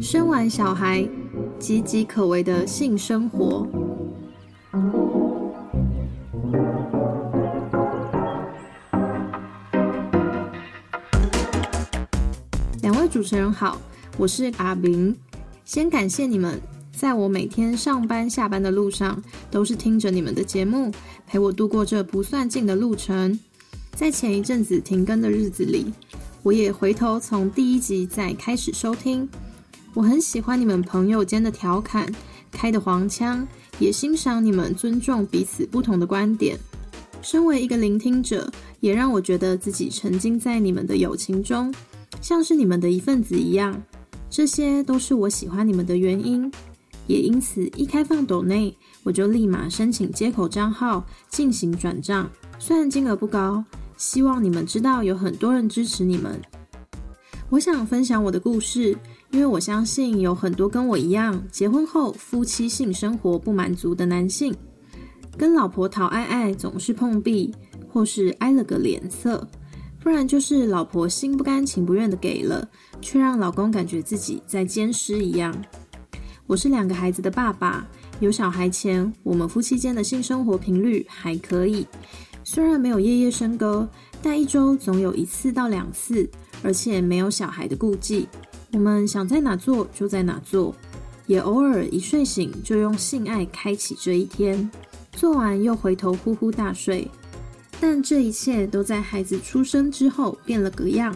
[0.00, 1.08] 生完小孩，
[1.58, 3.66] 岌岌可危的性生活。
[12.82, 13.80] 两位主持人好，
[14.18, 15.16] 我是阿明。
[15.64, 16.60] 先感谢你们，
[16.92, 20.92] 在我每天上班下班的路上，都是听着你们的节目，
[21.26, 23.38] 陪我度过这不算近的路程。
[23.92, 25.92] 在前一阵子停更的日子里，
[26.42, 29.28] 我也回头从第一集再开始收听。
[29.94, 32.12] 我很喜欢你们朋友间的调侃，
[32.50, 33.46] 开的黄腔，
[33.78, 36.58] 也欣赏你们尊重彼此不同的观点。
[37.22, 41.72] 身为一个聆听者，也让我觉得自己沉浸在你们的友情中，
[42.20, 43.80] 像是你们的一份子一样。
[44.28, 46.50] 这些都是我喜欢你们的原因，
[47.06, 52.28] 也因此一开放抖内，我就立马申请接口账号进行转账。
[52.58, 53.64] 虽然金额不高，
[53.96, 56.40] 希望你们知道有很多人支持你们。
[57.48, 58.98] 我想分享我的故事。
[59.34, 64.54] 因为我相信有很多跟我一样，结婚后夫妻性生活不满足的男性，
[65.36, 67.52] 跟老婆讨爱爱总是碰壁，
[67.88, 69.44] 或是挨了个脸色，
[70.00, 72.68] 不然就是老婆心不甘情不愿的给了，
[73.00, 75.52] 却让老公感觉自己在奸尸一样。
[76.46, 77.84] 我是两个孩子的爸爸，
[78.20, 81.84] 有小孩前，我们夫妻间的性生活频率还可以，
[82.44, 83.88] 虽然没有夜夜笙歌，
[84.22, 86.30] 但一周总有一次到两次，
[86.62, 88.28] 而且没有小孩的顾忌。
[88.74, 90.74] 我们想在哪做就在哪做，
[91.26, 94.68] 也偶尔一睡醒就用性爱开启这一天，
[95.12, 97.08] 做完又回头呼呼大睡。
[97.80, 101.14] 但这一切都在孩子出生之后变了个样。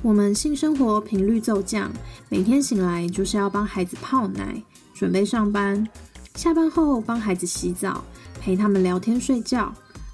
[0.00, 1.92] 我们性生活频率骤降，
[2.30, 4.60] 每天醒来就是要帮孩子泡奶，
[4.94, 5.86] 准备上班，
[6.34, 8.02] 下班后帮孩子洗澡，
[8.40, 9.70] 陪他们聊天睡觉，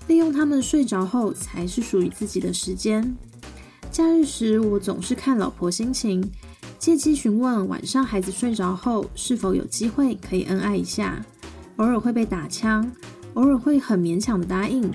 [0.09, 3.17] 利用他们睡着后才是属于自己的时间。
[3.93, 6.29] 假日时，我总是看老婆心情。
[6.83, 11.25] 借机询问晚上孩子睡着后是否有机会可以恩爱一下，
[11.77, 12.91] 偶尔会被打枪，
[13.35, 14.93] 偶尔会很勉强的答应。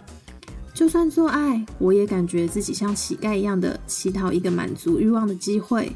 [0.73, 5.89] 就算做爱，我也感觉自己像乞丐一样的乞讨一个满足欲望的机会。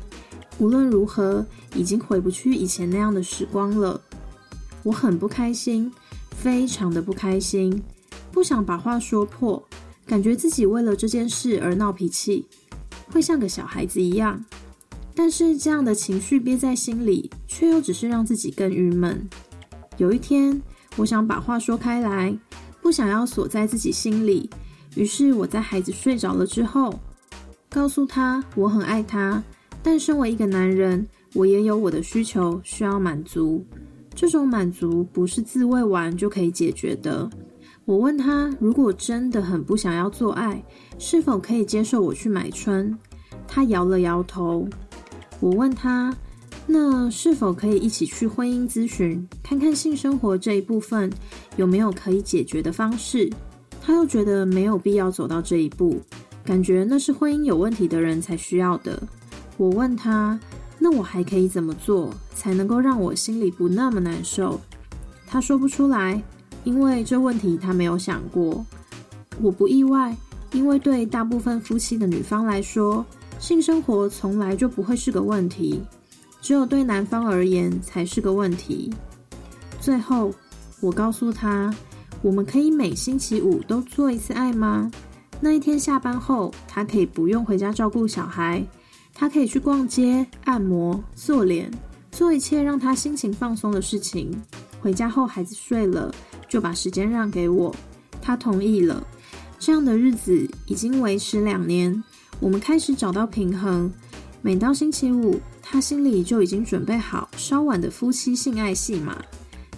[0.60, 4.00] 无论如何，已经回不去以前那样的时光了。
[4.84, 5.92] 我很不开心，
[6.38, 7.84] 非常的不开心，
[8.32, 9.62] 不想把话说破，
[10.06, 12.46] 感觉自己为了这件事而闹脾气，
[13.12, 14.42] 会像个小孩子一样。
[15.16, 19.28] 但是这样的情绪憋在心里，却又只是让自己更郁闷。
[19.98, 20.60] 有一天，
[20.96, 22.36] 我想把话说开来，
[22.82, 24.50] 不想要锁在自己心里。
[24.96, 26.94] 于是我在孩子睡着了之后，
[27.70, 29.44] 告诉他我很爱他，
[29.84, 33.66] 但身为一个男人，我也有我的需求需要满足。
[34.14, 37.30] 这种满足不是自慰完就可以解决的。
[37.86, 40.64] 我问他，如果真的很不想要做爱，
[41.00, 42.98] 是否可以接受我去买春？
[43.48, 44.68] 他摇了摇头。
[45.42, 46.16] 我问他，
[46.68, 51.12] 那是否可以一起去婚姻咨询，看看性生活这一部分
[51.58, 53.28] 有没有可以解决的方式？
[53.82, 56.00] 他又觉得没有必要走到这一步，
[56.46, 59.02] 感觉那是婚姻有问题的人才需要的。
[59.58, 60.40] 我问他，
[60.78, 64.62] 那我还可以怎么做才能够让我心里不那么难受？
[65.26, 66.22] 他说不出来，
[66.64, 68.64] 因为这问题他没有想过。
[69.42, 70.16] 我不意外，
[70.52, 73.04] 因为对大部分夫妻的女方来说。
[73.42, 75.82] 性生活从来就不会是个问题，
[76.42, 78.94] 只有对男方而言才是个问题。
[79.80, 80.32] 最后，
[80.80, 81.74] 我告诉他，
[82.22, 84.92] 我们可以每星期五都做一次爱吗？
[85.40, 88.64] 那一天下班后，他可以不用回家照顾小孩，
[89.12, 91.70] 他可以去逛街、按摩、做脸，
[92.12, 94.32] 做一切让他心情放松的事情。
[94.80, 96.14] 回家后，孩子睡了，
[96.48, 97.76] 就把时间让给我。
[98.22, 99.04] 他同意了。
[99.58, 102.04] 这样的日子已经维持两年。
[102.42, 103.90] 我们开始找到平衡，
[104.42, 109.24] 每到星期五，他心里就已经准备好稍晚的夫妻性爱戏码。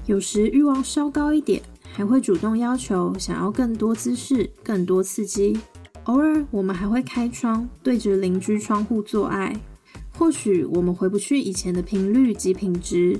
[0.06, 5.59] 有时欲望稍高一点，还会主动要求想要更多姿势、更多刺激。
[6.06, 9.53] 偶尔，我们还会开窗对着邻居窗户做爱。
[10.18, 13.19] 或许我们回不去以前的频率及品质，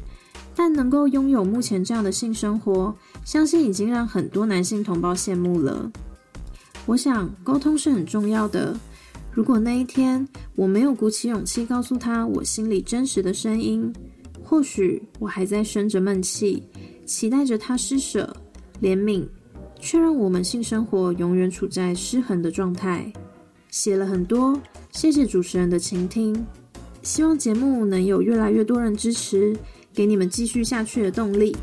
[0.56, 2.96] 但能够拥有目前这样的性生活，
[3.26, 5.92] 相信已经让很多男性同胞羡慕了。
[6.86, 8.78] 我想，沟通是很重要的。
[9.34, 13.92] 如果那一天我没有鼓起勇气告诉他我心里真实的声音，
[14.44, 16.62] 或许我还在生着闷气，
[17.06, 18.36] 期待着他施舍、
[18.80, 19.28] 怜悯，
[19.80, 23.12] 却让我们性生活永远处在失衡的状态。
[23.72, 26.46] 写了很多，谢谢主持人的倾听，
[27.02, 29.58] 希望节目能有越来越多人支持，
[29.92, 31.56] 给你们继续下去的动力。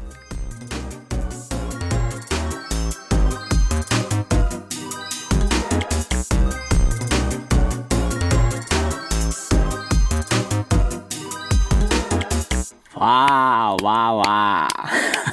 [13.00, 14.68] 哇哇哇！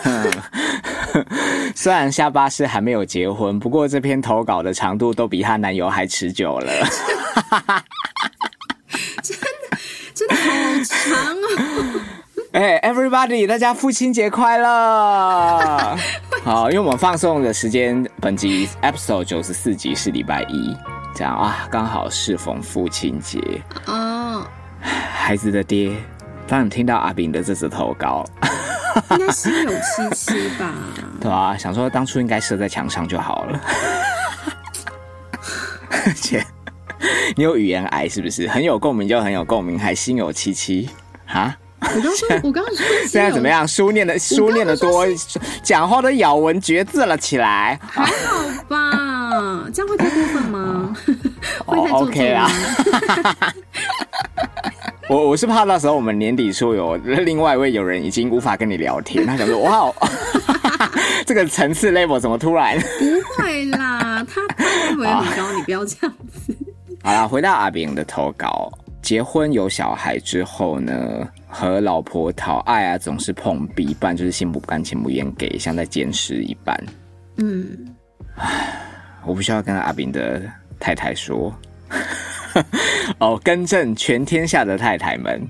[1.75, 6.71] 虽然下巴是还没有结婚，不过这篇投稿的长度都比她男友还持久了。
[9.21, 9.45] 真的
[10.13, 10.41] 真的好
[10.85, 11.99] 长哦！
[12.53, 15.97] 哎、e v e r y b o d y 大家父亲节快乐！
[16.43, 20.73] 好，因为我们放送的时间，本集 episode 九十四集是礼拜一，
[21.13, 23.39] 这样啊，刚好适逢父亲节。
[23.87, 24.47] 哦，
[24.81, 25.91] 孩子的爹，
[26.47, 28.25] 当你听到阿炳的这支投稿，
[29.11, 30.73] 应该心有戚戚吧？
[31.19, 33.59] 对啊，想说当初应该射在墙上就好了。
[36.05, 36.41] 而且
[37.35, 38.47] 你有语言癌是不是？
[38.47, 40.89] 很有共鸣就很有共鸣，还心有戚戚
[41.25, 41.53] 哈？
[41.81, 43.47] 我刚说， 我刚刚说现在怎么？
[43.49, 43.67] 样？
[43.67, 45.05] 书念的书念的多，
[45.61, 47.77] 讲话都咬文嚼字了起来。
[47.91, 48.11] 还好
[48.69, 49.65] 吧？
[49.73, 50.95] 这样会太过分吗？
[51.65, 53.53] 会太哦做作，OK 啦吗？
[55.09, 59.95] 我我是怕到时候我们年底说有另外一位友人已经无法跟你聊天，他想说哇哦，
[61.25, 62.77] 这个层次 level 怎么突然？
[62.79, 65.53] 不会啦，他他会不会很高？
[65.53, 66.55] 你不要这样子。
[67.03, 68.69] 好啦，回到阿炳的投稿，
[69.01, 76.77] 结婚有小孩之后呢，和老婆讨爱啊，总是碰壁，不然就是心不甘情不愿给，像在监视一般。
[77.37, 77.95] 嗯，
[79.25, 80.41] 我不需要跟阿炳的
[80.81, 81.53] 太太说。
[83.19, 85.41] 哦，更正全天下的太太们，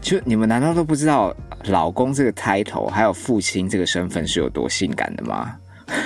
[0.00, 1.34] 就你们难道都不知道
[1.64, 5.56] 老公这个 title 还有父亲这个身份是有多性感的吗？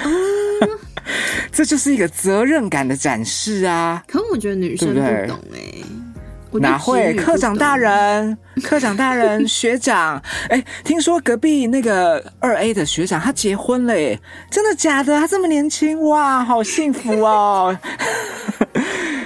[1.51, 4.03] 这就是一个责任感的展示啊！
[4.07, 7.15] 可我觉得女生不懂哎、哪会？
[7.15, 14.19] 科长大人，科长大人，学长，哎，听说隔壁那个二 A 的学长他结婚了，耶，
[14.51, 15.19] 真的假的？
[15.19, 17.77] 他这么年轻，哇，好幸福哦！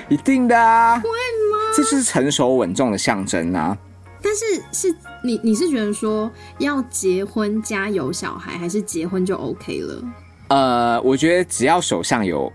[0.08, 1.72] 一定的啊，会吗？
[1.76, 3.76] 这就是成熟稳重的象征啊！
[4.22, 10.02] 但是是你你是觉得说要结婚加有小孩，还是结婚就 OK 了？
[10.48, 12.52] 呃，我觉得只要手上有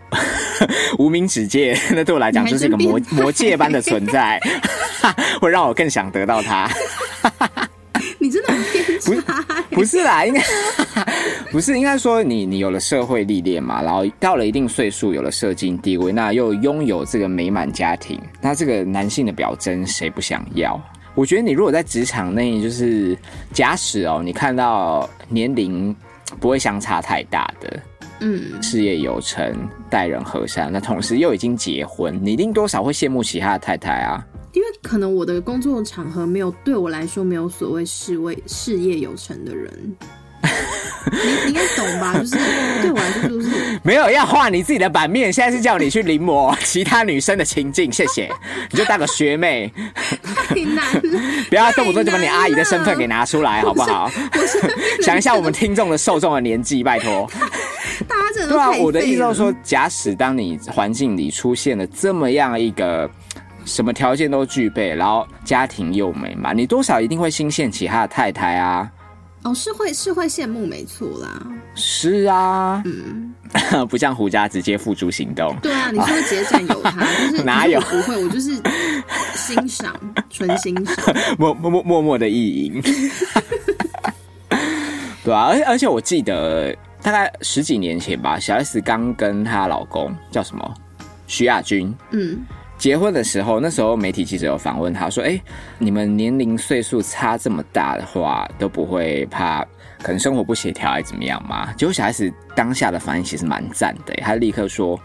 [0.98, 4.40] 无名指戒， 那对我来讲就是一个魔魔戒般的存在，
[5.42, 6.70] 会让我更想得到他。
[9.72, 10.42] 不是啦，应该
[11.52, 20.80] 不是，应该说你你有了社会历练嘛，然后到了一定岁数，有了社经地位，那又拥有这个美满家庭，那这个男性的表征谁不想要？
[21.14, 23.18] 我觉得你如果在职场内，就是
[23.52, 25.94] 假使哦，你看到年龄
[26.40, 27.80] 不会相差太大的，
[28.22, 29.54] 嗯，事业有成、
[29.90, 34.26] 待人和善，那同时又已经结婚，你一定多少会羡慕其他的太太啊。
[34.54, 39.96] 因为可能我的工作场合没有对我来说没有所谓事为事业有成的人，
[41.12, 42.14] 你你应该懂吧？
[42.20, 42.36] 就是
[42.82, 43.50] 对我来说就是
[43.84, 48.30] 没有要画你自己的版面，现在是叫你去临摹 其他女生的情境，谢谢。
[48.70, 49.72] 你就当个学妹，
[50.24, 51.20] 太难了。
[51.50, 54.12] 不要动不动就把你阿姨的身份给拿出来，好不好？
[55.02, 57.30] 想一下我们听众的受众的年纪，拜托。
[58.08, 63.10] 大家真的都对啊，我的意思就是说，假使当你环境里出现了这么样一个
[63.66, 68.90] 什么条件都具备，然后家庭又美满，你多少一定会心羡其他的太太啊。
[69.44, 71.42] 哦，是会是会羡慕，没错啦。
[71.74, 73.34] 是啊，嗯，
[73.90, 75.56] 不像胡家直接付诸行动。
[75.62, 78.62] 对啊，你是会直接占有他， 就是哪有不会，我就是
[79.36, 79.96] 欣赏，
[80.30, 80.96] 纯欣赏。
[81.40, 82.82] 默默默默默的意淫，
[85.24, 90.74] 对啊，而而且我记得大概十几年前吧，小 S 刚跟她老公叫什么
[91.26, 92.40] 徐亚军嗯，
[92.82, 95.40] 结婚的时候，那时候媒体记者有访问他说：“哎、
[95.78, 99.64] 你们年龄岁数差这么大的话，都不会怕
[100.02, 105.00] 可能生活不协调还是怎么样吗？”结果小孩子当下的反应其实蛮赞的，他立刻说。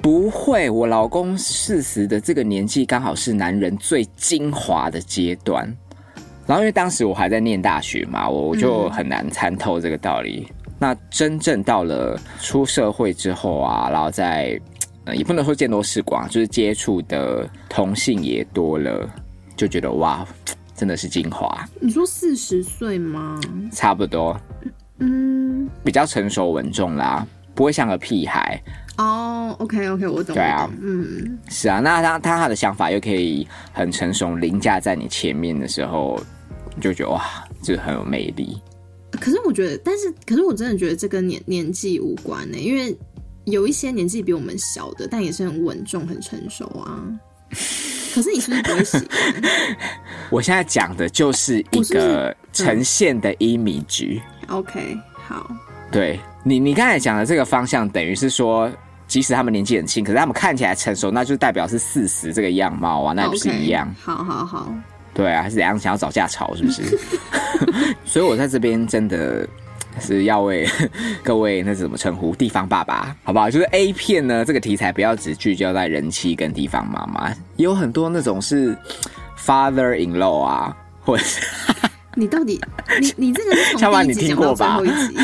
[0.00, 5.64] 不会，我老公四十的这个年纪刚好是男人最精华的阶段。
[6.46, 10.46] 然后因为当时我还在念大学嘛，我我就很难参透这个道理。
[10.78, 14.58] 那真正到了出社会之后啊，然后在
[15.08, 19.08] 呃也不能说见多识广，就是接触的同性也多了，
[19.56, 20.26] 就觉得哇，
[20.76, 23.40] 真的是精华，你说四十岁吗？
[23.72, 24.38] 差不多
[24.98, 28.60] 嗯，比较成熟稳重啦，不会像个屁孩。
[28.98, 30.34] 哦，OK OK，我懂。
[30.34, 36.20] 对啊嗯，是啊，那他他他的想法又可以很成熟凌驾在你前面的时候，
[36.74, 37.24] 你就觉得哇，
[37.62, 38.60] 这很有魅力。
[39.12, 42.94] 可是我觉得，但是可是我真的觉得这跟年年纪无关呢、因为
[43.50, 47.02] 有一些年纪比我们小的，但也是很稳重、很成熟啊。
[48.14, 49.08] 可是你是不是不会喜欢？
[50.30, 55.50] 我现在讲的就是一个呈现的 image，、OK，好，
[55.90, 58.70] 对你你刚才讲的这个方向，等于是说。
[59.08, 63.90] 即使他们年纪很轻，可是他们看起来成熟，那就代表是四十这个样貌啊，那也不是一样？
[63.98, 64.70] 好好好，
[65.14, 66.82] 对啊，还是怎样想要找架吵是不是？
[68.04, 69.48] 所以我在这边真的
[70.00, 70.68] 是要为
[71.22, 73.50] 各位那是怎么称呼地方爸爸，好不好？
[73.50, 78.76] 就是 A 片呢这个题材不要只聚焦在人妻跟地方妈妈，也有很多那种是
[79.38, 81.40] father in law 啊，或者是
[82.14, 82.60] 你到底
[83.00, 85.18] 你你这个是小马从第一集你听过吧讲到最后一集，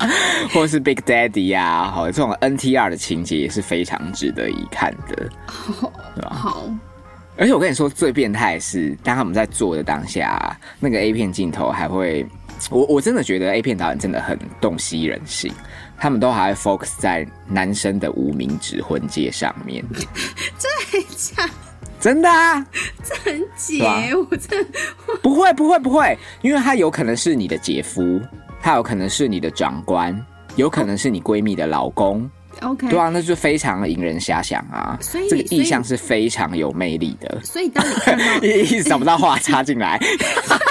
[0.54, 5.28] 或者是 Big Daddy 啊，好这种 NTR 的情节也是非常值得一看的。
[6.14, 6.30] 对吧？
[6.30, 6.64] 好，
[7.36, 12.24] 而且我跟你说，最变态是，当他们在做的当下，那个 A 片镜头还会，
[12.70, 15.52] 我我真的觉得 A 片导演真的很洞悉人性，
[15.96, 19.84] 他们都还会 focus 在男生的无名指婚戒上面，
[20.90, 21.48] 太假，
[22.00, 22.66] 真的啊，
[23.04, 24.78] 这很解对啊，我真的
[25.22, 28.20] 不会不会不会，因为他有可能是你的姐夫，
[28.60, 30.14] 他有可能是你的长官，
[30.56, 32.28] 有可能是你闺蜜的老公，
[32.62, 32.88] OK。
[32.88, 37.40] 对啊，那就非常引人遐想啊，所以这个意象是非常有魅力的。
[37.44, 39.98] 所以当你看到 一一直找不到话插进来，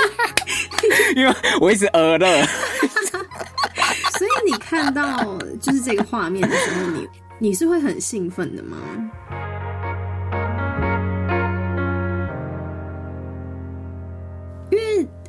[1.16, 2.28] 因为我一直呃了。
[4.18, 7.08] 所以你看到就是这个画面的时候，你
[7.40, 8.78] 你是会很兴奋的吗？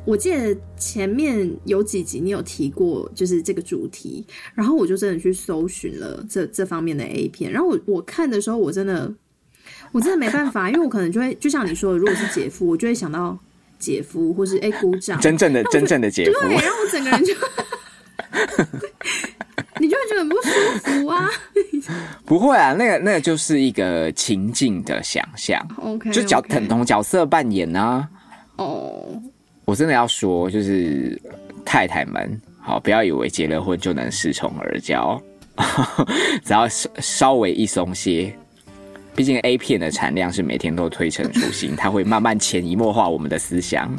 [0.05, 9.13] 我记得前面有几集你有提过，就是这个主题，然后我就真的去搜寻了这这方面的 A 片，然后我我看的时候，我真的
[9.91, 13.37] 我真的没办法，因为我可能就会就像你说的，如果是姐夫，我就会想到
[13.77, 17.33] 姐夫，或是哎、鼓掌，真正的真正的姐夫对，，然后我整个人就，
[19.79, 20.49] 你就会觉得很不舒
[20.83, 21.29] 服啊。
[22.25, 28.07] 不会啊，那个那个就是一个情境的想象，OK，就角等同角色扮演啊。
[28.57, 29.21] 哦，
[29.65, 31.19] 我真的要说，就是
[31.63, 35.21] 太太们，好，不要以为结了婚就能恃宠而骄，
[36.43, 38.33] 只要稍稍微一松懈。
[39.13, 43.93] 毕竟 A 片的产量是每天都推陈出新，它会慢慢潜移默化我们的思想。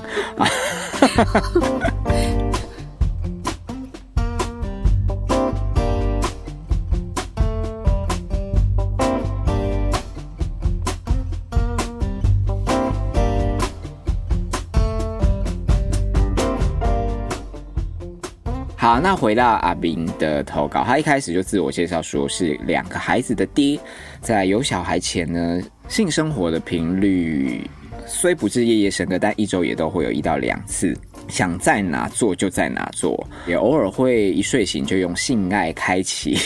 [19.03, 23.77] 那回到阿斌的投稿，他一开始就自我介绍说是两个孩子的爹，
[24.21, 27.69] 在有小孩前呢，性生活的频率
[28.07, 30.97] 虽不是夜夜笙歌，但一周也都会有一到两次。
[31.27, 36.39] 想在哪做就在哪做，也偶尔会一睡醒就用性爱开启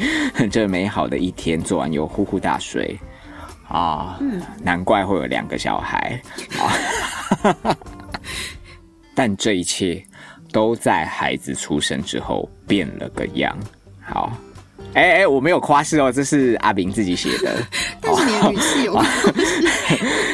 [0.52, 2.94] 这美好的一天，做完又呼呼大睡。
[3.68, 4.20] 啊，
[4.62, 6.20] 难怪会有两个小孩
[6.60, 7.74] 啊！
[9.14, 10.02] 但这一切
[10.52, 13.58] 都在孩子出生之后变了个样。
[14.04, 14.32] 好，
[14.94, 17.56] 哎、哎、我没有夸饰哦，这是阿炳自己写的。
[18.00, 18.94] 但是你的语气有，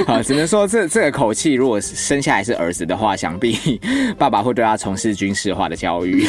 [0.06, 3.80] 好， 只能说这这个口气，如果生下来是儿子的话，想必
[4.18, 6.26] 爸爸会对他从事军事化的教育。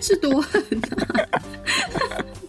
[0.00, 0.62] 是多狠
[0.96, 1.42] 啊！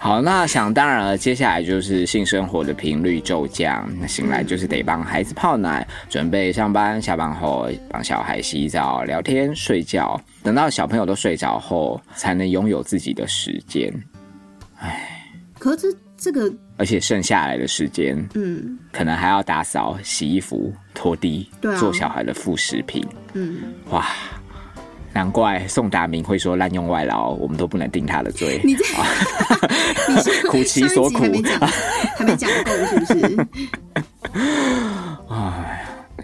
[0.09, 13.93] 好，那想当然了，接下来就是性生活的频率骤降，那醒来就是得帮孩子泡奶，准备上班，下班后帮小孩洗澡、聊天、睡觉，等到小朋友都睡着后，才能拥有自己的时间，
[15.59, 21.77] 可是这这个，而且剩下来的时间，嗯可能还要打扫、洗衣服、拖地，对啊。
[21.77, 23.57] 做小孩的副食品，嗯，
[23.91, 24.07] 哇。
[25.13, 28.61] 难怪宋达明会说滥用外劳，我们都不能定他的罪。
[28.63, 28.83] 你这
[30.13, 31.59] 你是 苦其所苦还没讲，
[32.17, 33.47] 还没讲够是不是？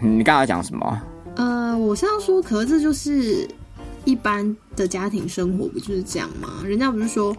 [0.00, 1.02] 你刚才讲什么？
[1.36, 3.48] 呃，我是要说，可是这就是
[4.04, 6.62] 一般的家庭生活，不就是这样吗？
[6.64, 7.34] 人家不是说，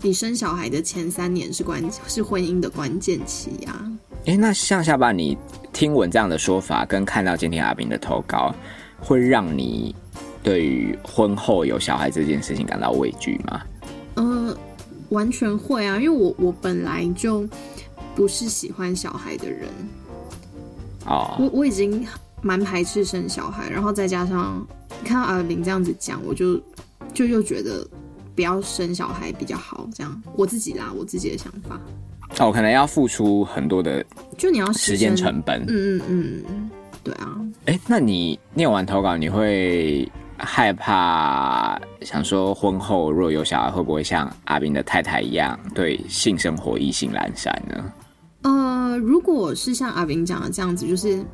[0.00, 3.90] 你生小孩的前三年是关是婚姻的关键期啊。
[4.26, 5.36] 哎、那像下巴，你
[5.72, 8.54] 听闻这样的说法，跟看到今天阿斌的投稿，
[9.00, 9.94] 会让你
[10.42, 13.62] 对于婚后有小孩这件事情感到畏惧吗？
[14.14, 14.56] 呃，
[15.10, 17.48] 完全会啊，因为我我本来就
[18.14, 19.68] 不是喜欢小孩的人，
[21.06, 22.06] 哦，我我已经
[22.42, 24.66] 蛮排斥生小孩，然后再加上
[25.04, 26.60] 看到阿玲这样子讲，我就
[27.14, 27.86] 就又觉得
[28.34, 29.88] 不要生小孩比较好。
[29.94, 31.80] 这样我自己啦，我自己的想法，
[32.38, 34.04] 哦，可能要付出很多的
[34.36, 35.62] 就你要牺时间成本。
[35.68, 36.70] 嗯嗯嗯，
[37.02, 40.10] 对啊，哎、那你念完投稿，你会
[40.42, 47.92] 害怕想说婚后若有小孩，会不会像阿斌的太太一样对性生活意兴阑珊呢？
[48.42, 51.24] 呃，如果是像阿斌讲的这样子，就是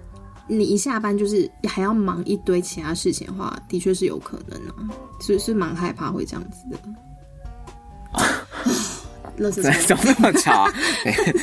[0.47, 4.75] 你一下班就是还要忙一堆其他事情的话，的确是有可能啊，
[5.21, 6.79] 所以是蛮害怕会这样子的。
[9.37, 10.73] 乐色车，怎么那么吵啊？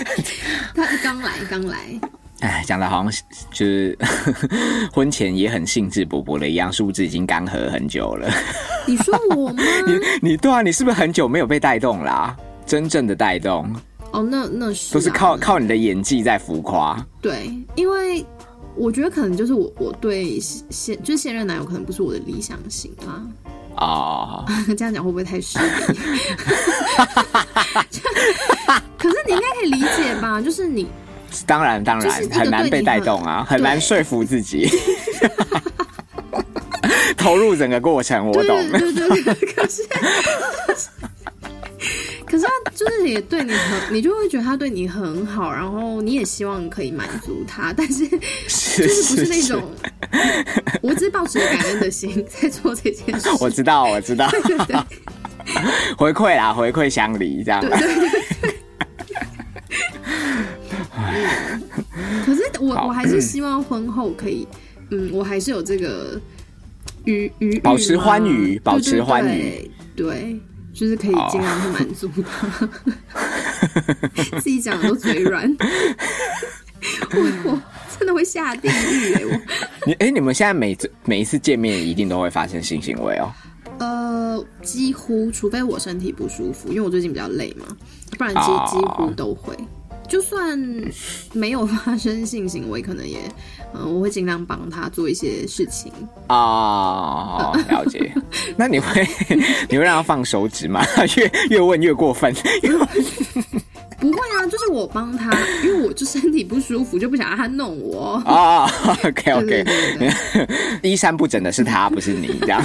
[0.75, 1.99] 他刚来刚来，
[2.41, 3.97] 哎，讲的好像是就是
[4.91, 8.29] 婚前也很兴致勃勃的一样，殊不知已经干涸很久了。
[8.85, 9.63] 你说我吗？
[10.21, 12.35] 你你对啊，你是不是很久没有被带动啦？
[12.65, 13.71] 真正的带动
[14.11, 16.99] 哦，那那是、啊、都是靠靠你的演技在浮夸。
[17.21, 18.25] 对，因为
[18.75, 23.21] 我觉得可能就是我我对现就是现任男友可能不是我的理想型啊。
[23.77, 24.45] 哦，
[24.77, 25.99] 这样讲会不会太失礼？
[28.97, 30.41] 可是你应该可以理解吧？
[30.41, 30.87] 就是你，
[31.45, 34.69] 当然当然很难被带动啊，很难说服自己，
[37.17, 38.69] 投入整个过程，我懂。
[38.71, 39.83] 对对对，可是。
[42.25, 49.63] 可是他就是也对你很，你就会觉得他对你很好，然后你也希望可以满足他，但是就是不是那种，
[50.81, 53.29] 我只是抱持感恩的心在做这件事。
[53.39, 54.75] 我知道，我知道，对对对，
[55.95, 57.61] 回馈啦，回馈乡里这样。
[57.61, 58.09] 对对
[58.41, 58.54] 对。
[63.05, 64.47] 还是希望婚后可以，
[64.89, 66.19] 嗯，我还是有这个
[67.05, 70.39] 愉愉保持欢愉，保持欢愉，对。
[70.73, 72.69] 就是可以尽量去满足他，
[74.41, 75.49] 自己讲的都嘴软，
[77.13, 77.61] 我我
[77.97, 79.23] 真的会下地狱哎！
[79.25, 79.41] 我
[79.87, 83.31] 你哎，你们现在每次每一次见面一定都会发生性行为哦？
[83.79, 87.65] 呃，几乎，除非我身体不舒服，因为我最近比较累嘛，
[88.17, 89.55] 不然其实几乎都会。
[90.07, 90.57] 就算
[91.33, 93.19] 没有发生性行为，可能也，
[93.73, 95.91] 嗯，我会尽量帮他做一些事情
[96.27, 97.51] 啊。
[97.69, 98.13] 了解。
[98.55, 99.07] 那你会
[99.69, 100.83] 你会让他放手指吗？
[101.17, 102.33] 越越问越过分。
[103.97, 105.31] 不会啊，就是我帮他，
[105.63, 108.69] 因为我就身体不舒服，就不想让他弄我啊。
[109.03, 109.65] OK OK，
[110.83, 112.61] 衣衫不整的是他，不是你，这样。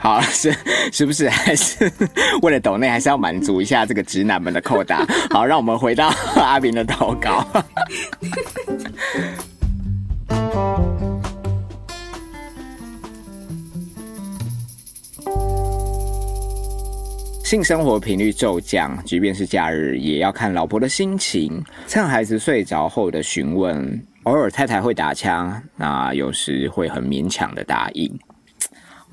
[0.00, 0.54] 好， 是
[0.92, 1.90] 是不是还是
[2.40, 5.06] 为了抖内，还是要满足一下这个直男们的扣打？
[5.30, 7.46] 好，让我们回到 阿炳的投稿。
[17.44, 21.62] 性生活频率骤降，即便是假日，也要看老婆的心情。
[21.88, 28.18] 趁孩子睡着后的询问，偶尔太太会打枪，那有时会很勉强的答应。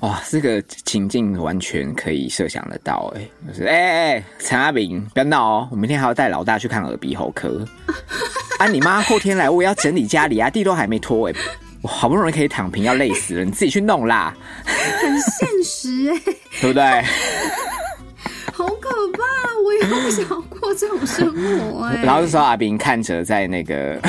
[0.00, 7.66] 哇，这个情境完全可以设想得到，哎，就是哎哎，陈阿炳，不要闹哦，我明天还要带老大去看耳鼻喉科。
[8.60, 11.34] 啊，你妈后天来，我也要整理家里啊，地都还没拖，哎，
[11.82, 14.32] 我好不容易可以躺平，要累死了，你自己去弄啦。
[14.64, 16.32] 很现实，哎，
[16.62, 16.84] 对不对？
[18.54, 19.22] 好可怕，
[19.64, 22.02] 我也不想过这种生活，哎。
[22.04, 24.00] 然后这时候阿炳看着在那个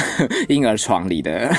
[0.48, 1.52] 婴儿床里的。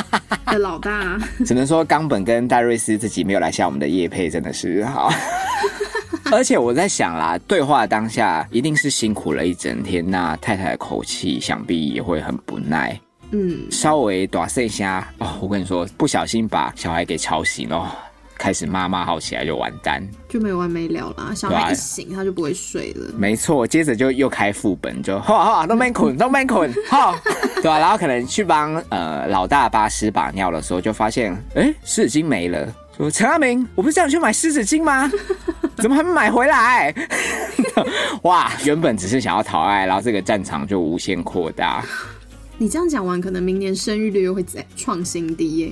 [0.46, 5.12] 的老大， 只能说冈本跟戴瑞斯自己没有来下我们的夜配，真的是好。
[6.30, 12.98] 而且我在想啦，对话当下一定是辛苦了一整天，那太太的口气想必也会很不耐。
[13.32, 17.98] 嗯，稍微短碎一下哦，我跟你说，不小心把小孩给吵醒了。
[18.42, 21.32] 开始骂骂好起来就完蛋，就没完没了啦。
[21.32, 23.14] 小孩一醒他就不会睡了。
[23.16, 27.14] 没错，接着就又开副本，就哈哈都没困，都没困， 哈，
[27.54, 27.78] 对吧？
[27.78, 32.66] 然后可能去帮呃老大巴屎把尿的时候，就发现哎湿纸巾没了。
[32.96, 35.08] 说陈阿明，我不是叫你去买湿纸巾吗？
[35.78, 36.92] 怎么还没买回来？
[38.24, 41.84] 哇，原本只是想要讨爱，然后这个战场就无限扩大。
[42.58, 45.70] 你这样讲完，可能明年生育率又会再创新低耶。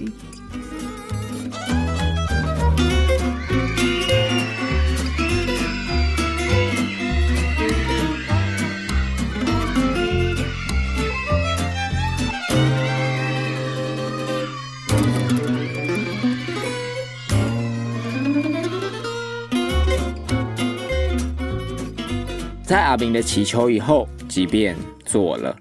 [22.70, 25.56] 在阿明的祈求以后，即便做了，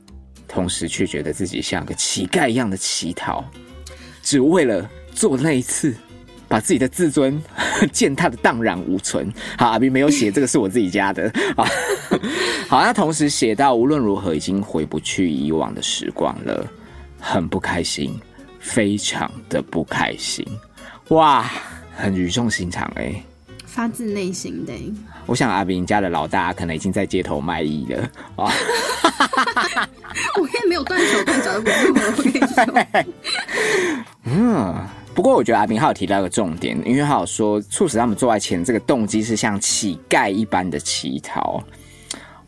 [0.48, 3.44] 同时却觉得自己像个乞丐一样的乞讨，
[4.22, 5.92] 只为了做那一次，
[6.48, 7.42] 把自己的自尊
[7.92, 9.28] 践踏的荡然无存。
[9.58, 11.24] 好，阿明没有写这个是我自己加的
[11.58, 11.66] 啊。
[12.70, 16.64] 好，他同时写到无论如何已经回不去以往的时光了，
[17.20, 18.14] 很不开心，
[18.60, 20.46] 非常的不开心。
[21.08, 21.50] 哇，
[21.92, 23.24] 很语重心长哎。
[23.70, 24.74] 发自内心的，
[25.28, 28.02] 我想阿炳家的老大可能已经在街头卖艺了
[28.36, 28.52] 啊！
[30.42, 33.14] 我也没有断手断脚的我跟你说。
[34.26, 34.76] 嗯，
[35.14, 41.64] 不过我觉得阿炳还有提到一个重点，因为他有说促使他们做爱前这个动机是像乞丐一般的乞讨。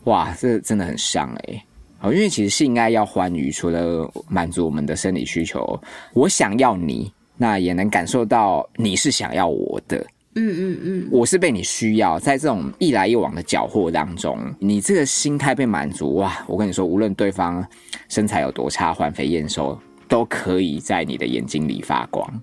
[0.04, 1.64] 哇，这真的很伤哎！
[2.00, 5.80] 哦，因为其实性爱要欢愉，除了满足我们的生理需求，
[6.14, 10.04] 我想要你，那也能感受到你是想要我的。
[10.34, 16.42] 嗯嗯嗯，我是被你需要，在这种一来一往的缴获当中，你这个心态被满足，哇！
[16.46, 17.62] 我跟你说，无论对方
[18.08, 22.42] 身材有多差，环肥燕瘦，都可以在你的眼睛里发光。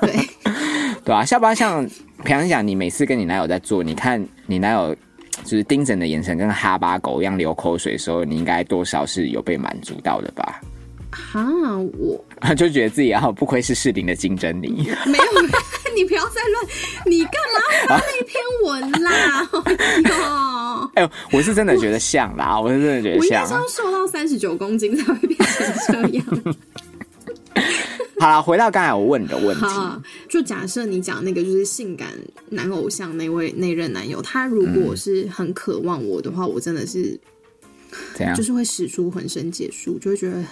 [0.00, 0.12] 对，
[1.04, 1.86] 对啊，下巴像
[2.24, 4.96] 平常讲，你每次跟你男友在做，你看你男友
[5.44, 10.62] 就是盯着你的眼神跟哈巴狗一样流口水的时候，你应该多少是有被满足到的吧？
[11.10, 11.44] 哈，
[11.98, 12.24] 我
[12.56, 14.88] 就觉得自己啊不愧是适龄的金针你。
[15.06, 15.24] 没有，
[15.96, 16.66] 你不要再乱，
[17.06, 19.48] 你干嘛发那篇文啦？
[20.94, 23.42] 哎呦， 我是真的觉得像啦，我是真的觉得像。
[23.42, 26.24] 我应该要瘦到三十九公斤才会变成这样。
[28.18, 29.66] 好了，回到刚才我问的问题，
[30.28, 32.08] 就假设你讲那个就是性感
[32.50, 37.18] 男偶像那位那任男友，他如果是很渴望我的话，我真的是。
[38.14, 38.34] 怎样？
[38.34, 40.42] 就是会使出浑身解数，就会觉得，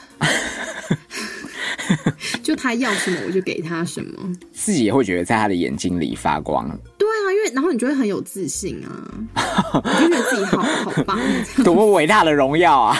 [2.51, 4.13] 就他要什么我就给他什么，
[4.53, 6.69] 自己也会觉得在他的眼睛里发光。
[6.99, 11.17] 对啊，因为然后你就会很有自信啊，就觉得自己好好棒，
[11.63, 12.99] 多么伟大的荣耀啊！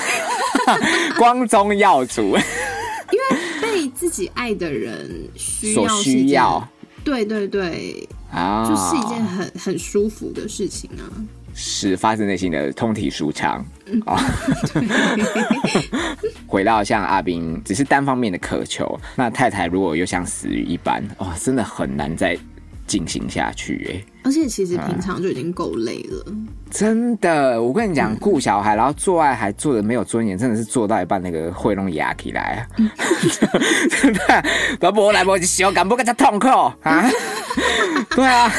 [1.19, 6.69] 光宗耀祖，因为被自己爱的人需要，需要，
[7.03, 11.11] 对对对，啊，就是一件很很舒服的事情啊。
[11.55, 13.65] 是发自内心的通体舒畅
[14.07, 14.19] 啊！
[16.47, 22.37] 回到像阿斌，只是单方面的渴求，那太太如果又像死鱼一般，哇，真的很难再
[22.91, 24.05] 进行下去哎。
[24.25, 26.25] 而且其实平常就已经够累了，
[26.71, 27.63] 真的。
[27.63, 32.77] 我跟你讲，顾小孩，然后做爱还做的没有尊严，真的是做到一半那个会弄牙起来啊！
[34.03, 34.45] 真的，
[34.81, 36.49] 老婆来不及洗，我敢不跟他痛苦
[36.83, 37.09] 啊？
[38.11, 38.53] 对啊，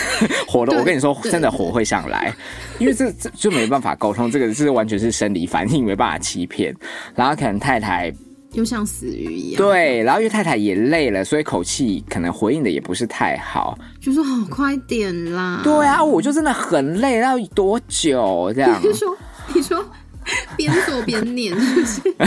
[0.48, 2.34] 火了，我跟你说，真的火会上来，
[2.80, 6.74] 因为这这就没办法沟通，这个是完全是生理反应，没办法欺骗。
[7.14, 8.12] 然后可能太太。
[8.54, 9.58] 又像死鱼一样。
[9.58, 15.62] 对，然后岳太太也累了，所以口气可能回应的也不是太好，就说好快点啦。
[15.64, 18.80] 对啊，我就真的很累，要多久这样？
[18.84, 19.18] 你说，
[19.56, 19.86] 你说
[20.56, 22.02] 边做边念，是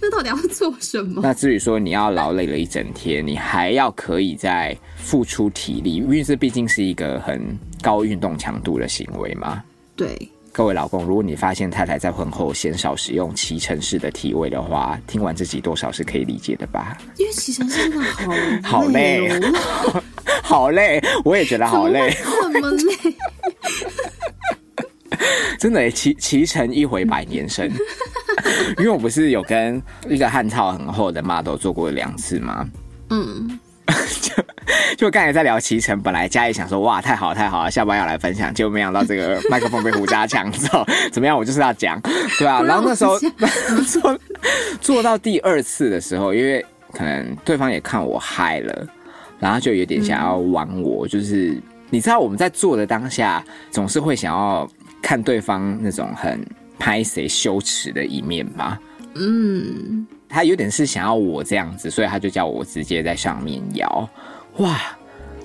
[0.00, 1.20] 那到底要做什么？
[1.22, 9.62] 那至于说你要劳累了一整天，你还要可以再付出体力，因为这毕竟是一个很高运动强度的行为嘛。
[9.96, 10.30] 对。
[10.56, 16.96] 各位老公，如果你发现太太在婚后鲜少使用骑乘式的体位的话，听完这集多少是可以理解的吧？
[17.18, 18.04] 因为骑乘式真的
[18.62, 19.28] 好好累，
[20.44, 23.16] 好累，我也觉得好累，这么累，
[25.58, 27.68] 真的骑骑乘一回百年身。
[28.78, 32.64] 因为我不是有跟一个汗套很厚的 model 做过两次吗？
[33.10, 33.58] 嗯。
[34.96, 41.36] 就 就刚才在聊骑乘，本来嘉义想说哇太好太好了，下班要来分享，结果没想到这个麦克风被胡渣抢走，怎么样？
[41.36, 42.00] 我就是要讲，
[42.38, 42.62] 对啊。
[42.62, 43.18] 然后那时候
[43.86, 44.18] 做
[44.80, 48.86] 做到第二次的时候，因为可能对方也看我嗨了，
[49.38, 54.68] 然后就有点想要玩我，就是你知道我们在做的当下，总是会想要
[55.02, 56.44] 看对方那种很
[56.78, 58.80] 拍谁羞耻的一面吧？
[59.14, 60.06] 嗯。
[60.26, 64.08] 他有点是想要我这样子，所以他就叫我直接在上面摇。
[64.58, 64.80] 哇，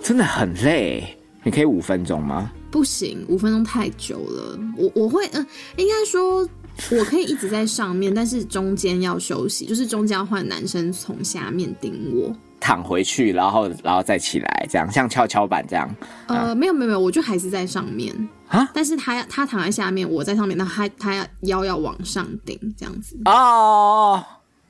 [0.02, 1.18] 真的很累。
[1.42, 2.52] 你可以五分钟吗？
[2.70, 4.60] 不行，五分钟太久了。
[4.78, 5.46] 我我会嗯，
[5.78, 6.48] 应该说
[6.92, 15.90] 我可以一直在上面，但是中间要休息，就是中间要换男生从下面顶我，躺回去，然后然后再起来，这样像跷跷板这样。
[16.28, 18.14] 呃，没有没有没有，我就还是在上面
[18.48, 18.70] 啊。
[18.74, 24.24] 但是他他躺在下面，我在上面，那他他要腰要往上顶，这样子哦。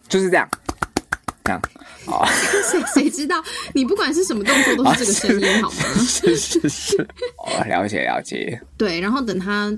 [0.08, 0.49] 就是这样，
[1.43, 1.62] 这样
[2.09, 2.25] 哦。
[2.71, 3.41] 谁 谁知道？
[3.73, 5.77] 你不管是什么动作都是这个声音，好吗？
[6.05, 7.01] 是是是，
[7.37, 8.59] 哦，了解了解。
[8.77, 9.71] 对，然后等他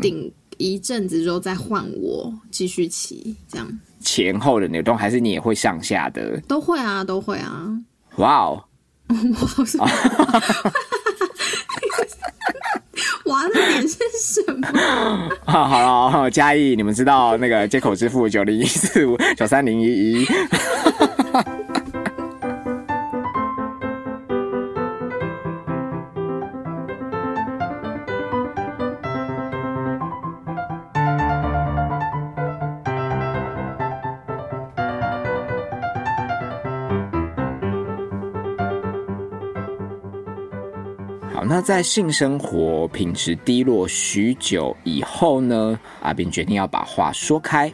[0.00, 3.68] 顶一阵子之后再换我继续骑，这样
[4.00, 6.40] 前后的扭动还是你也会上下的？
[6.48, 7.68] 都会啊，都会啊。
[8.16, 8.64] 哇哦！
[9.78, 9.90] 哇！
[13.26, 14.68] 哇的点是什么？
[15.46, 20.26] 好了，嘉义，你们知道那个接口支付九零一四五九三零一一。
[41.64, 45.80] 在性生活品质低落许久以后呢？
[46.02, 47.72] 阿斌决定要把话说开。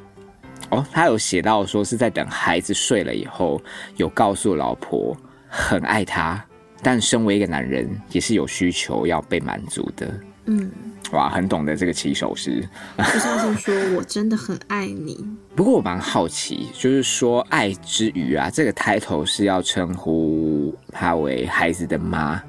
[0.69, 3.61] 哦，他有写到说是在等孩子睡了以后，
[3.97, 5.17] 有告诉老婆
[5.49, 6.41] 很爱他，
[6.83, 10.09] 但身为一个男人也是有需求要被满足的。
[10.45, 10.71] 嗯，
[11.11, 12.61] 哇，很懂得这个起手式。
[12.97, 15.19] 就像是说我真的很爱你。
[15.57, 22.41] 不过我蛮好奇，就是说爱之余啊，这个 title 是要称呼他为孩子的妈，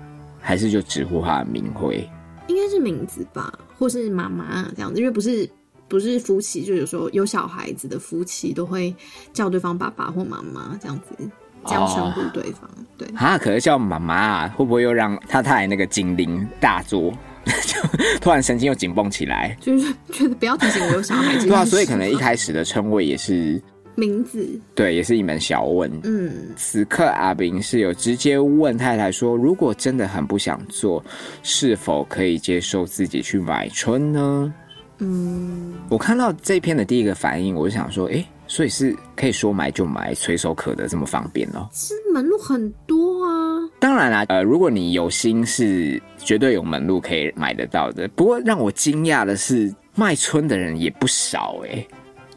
[0.42, 2.10] 还是就直呼他的名讳？
[2.48, 5.50] 应该是名字吧，或是妈妈这样子，因为不是
[5.88, 8.94] 不是夫妻，就有时候有小孩子的夫妻都会
[9.32, 11.30] 叫对方爸爸或妈妈这样子，
[11.66, 12.70] 这样称呼对方。
[12.98, 17.14] 对，啊，可是叫妈妈啊，会不会又让他太太那个警铃大作，
[17.46, 17.80] 就
[18.20, 19.56] 突然神经又紧绷起来？
[19.62, 21.38] 就是 觉得不要提醒我有小孩。
[21.38, 23.62] 对啊，所以可能一开始的称谓也是
[24.02, 25.92] 名字，对，也是一门小问。
[26.04, 31.04] 嗯，此刻阿炳是有直接问太太说，如果真的很不想做，
[31.44, 34.52] 是否可以接受自己去买春呢？
[34.98, 41.70] 嗯，我看到这篇的第一个反应，我就想说，诶，所以是可以说买就买，随手可得这么方便哦。
[41.72, 43.62] 其实门路很多啊。
[43.80, 48.08] 当然啦，呃，如果你有心，是绝对有门路可以买得到的。
[48.10, 51.88] 不过让我惊讶的是，卖春的人也不少诶。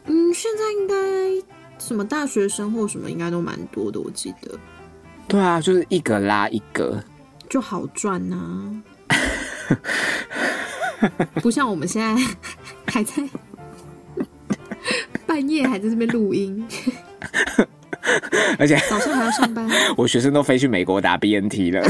[0.07, 0.95] 嗯，现在应该
[1.85, 4.57] 什么大学生或什么应该都蛮多的，我记得。
[5.27, 7.03] 对啊，就是一个拉一个，
[7.47, 8.81] 就好赚呐、
[11.41, 12.15] 不像我们现在
[12.91, 13.13] 还在
[15.27, 16.67] 半夜还在这边录音，
[18.57, 19.69] 而且早上还要上班。
[19.95, 21.87] 我学生都飞去美国打 BNT 了。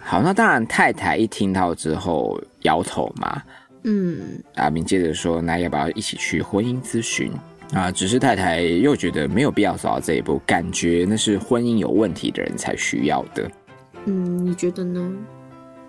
[0.00, 3.42] 好，那当然，太太一听到之后摇头嘛。
[3.84, 7.32] 嗯，阿明接着说：“那要不要一起去婚姻咨询？”
[7.72, 13.48] 啊，只是太太又觉得没有必要走到这一步，感觉那是婚姻有问题的人才需要的。
[14.06, 15.12] 嗯，你觉得呢？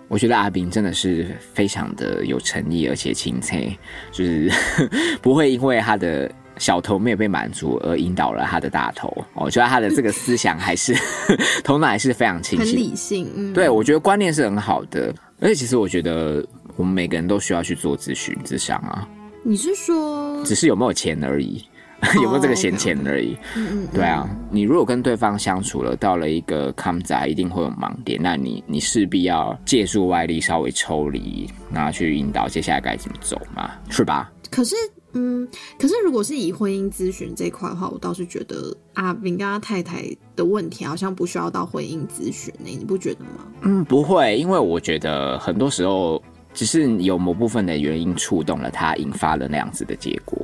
[0.08, 3.76] 我觉得阿炳真的是非常的有诚意，而且亲切，
[4.12, 4.50] 就是
[5.20, 9.10] 不会因为他的小头没有被满足而引导了他的大头。
[9.34, 10.94] 我觉得他的这个思想还是
[11.64, 12.80] 头脑还是非常清晰很。
[12.80, 16.46] 理性，嗯，对，我觉得观念是很好的，而且其实我觉得
[16.76, 19.08] 我们每个人都需要去做咨询、咨商啊，
[19.42, 21.64] 你是说，只是有没有钱而已。
[22.20, 23.36] 有没有这个闲钱而已？
[23.54, 34.32] 嗯嗯，对啊，你如果跟对方相处了，到了一个康仔，一定会有盲点，那你你势必要借助外力稍微抽离，然后去引导接下来该怎么走嘛，是吧？
[34.50, 34.74] 可是，
[35.12, 35.46] 嗯，
[35.78, 40.04] 可是如果是以婚姻咨询这一块的话，我倒是觉得阿明跟他太太
[40.34, 43.46] 的问题好像不需要到婚姻咨询呢，你不觉得吗？
[43.60, 46.20] 嗯，不会，因为我觉得很多时候
[46.54, 50.38] 只是有某部分的原因触动了他，引发了那样子的结果。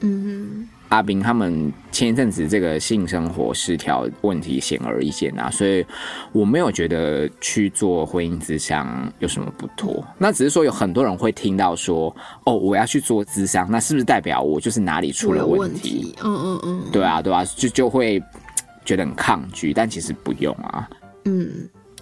[0.00, 5.82] 嗯阿斌他们前一阵子这个性生活失调问题显而易见啊，所以
[6.32, 10.04] 我没有觉得去做婚姻咨商有什么不妥。
[10.18, 15.72] 那只是说有很多人会听到说，哦，我要去做咨商，那是不是代表我就是哪里，出了问？
[15.72, 18.22] 题，嗯嗯嗯，对啊，对啊，就就会
[18.84, 20.90] 觉得很抗拒，但其实不用啊，
[21.24, 21.48] 嗯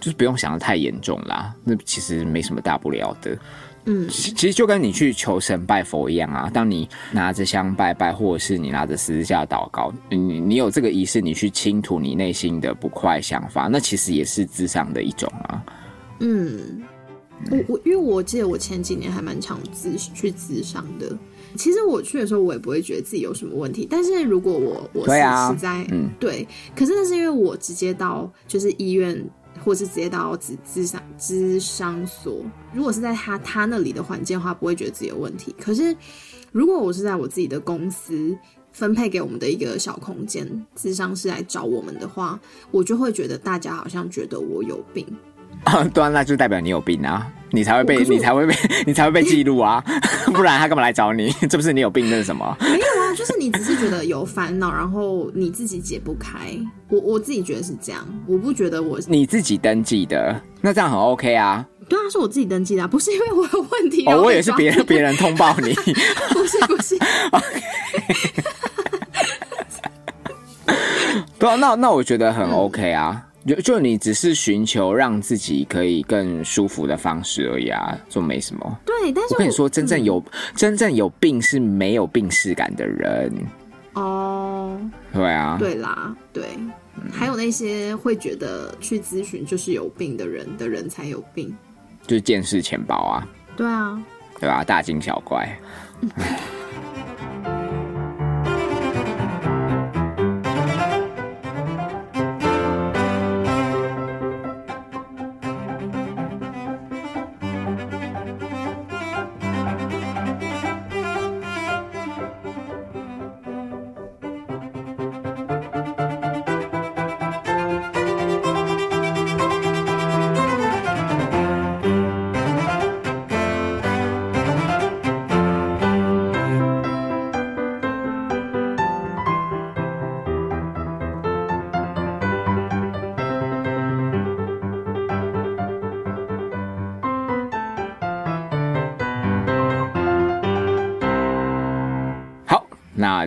[0.01, 3.37] 就是不用想的太严重啦，那其实没什么大不了的。
[3.85, 15.63] 嗯其其实就跟你去求神拜佛一样啊，当你拿着香拜拜，或者是你拿着十字架祷告，你你有这个仪式，你去倾吐你内心的不快想法，那其实也是智商的一种啊。
[16.19, 16.83] 嗯，
[17.49, 21.17] 我我因为我记得我前几年还蛮常自去自伤的。
[21.57, 23.87] 其实我去的时候，我也不会觉得自己有什么问题。
[23.89, 29.21] 但是如果我我是对啊是在嗯对，可是那是因为我直接到就是医院，
[29.63, 32.43] 或是直接到咨咨商咨商所。
[32.73, 35.55] 如果是在他他那里的环境的话，不会觉得自己有问题。
[35.59, 35.95] 可是
[36.51, 38.37] 如果我是在我自己的公司
[38.71, 42.39] 分配给我们的一个小空间，咨商师来找我们的话，
[42.71, 45.05] 我就会觉得大家好像觉得我有病。
[45.63, 48.55] 啊，对啊，那就代表你有病啊，你才会被你才会被
[48.87, 49.83] 你才会被记录啊，
[50.33, 51.29] 不然他干嘛来找你？
[51.47, 52.57] 这不是你有病，那是什么？
[52.61, 56.57] 没有啊，就是你只是觉得有烦恼，然后你自己解不开。
[56.89, 61.65] 我我自己觉得是这样，我不觉得我你自己登记的，那这样很 OK 啊。
[61.89, 64.05] 对啊，是我自己登记的啊、不是因为我有问题。
[64.07, 65.73] 哦，我也是别人别人通报你。
[66.31, 66.97] 不是不是，
[71.37, 73.25] 对啊，那那我觉得很嗯 OK 啊。
[73.45, 78.79] 就就你只是寻求让自己可以更舒服的方式而已啊，就没什么。
[78.85, 80.23] 对，但是我跟你说，真正嗯有、
[80.55, 83.33] 真正有病是没有病视感的人。
[83.93, 84.79] 哦，
[85.11, 86.45] 对啊，对啦，对，
[87.11, 91.53] 还有那些会觉得去咨询就是有病的人的人才有病。
[92.07, 93.27] 就是见识钱包啊，
[93.57, 94.01] 对啊，
[94.39, 95.59] 对吧、大惊小怪。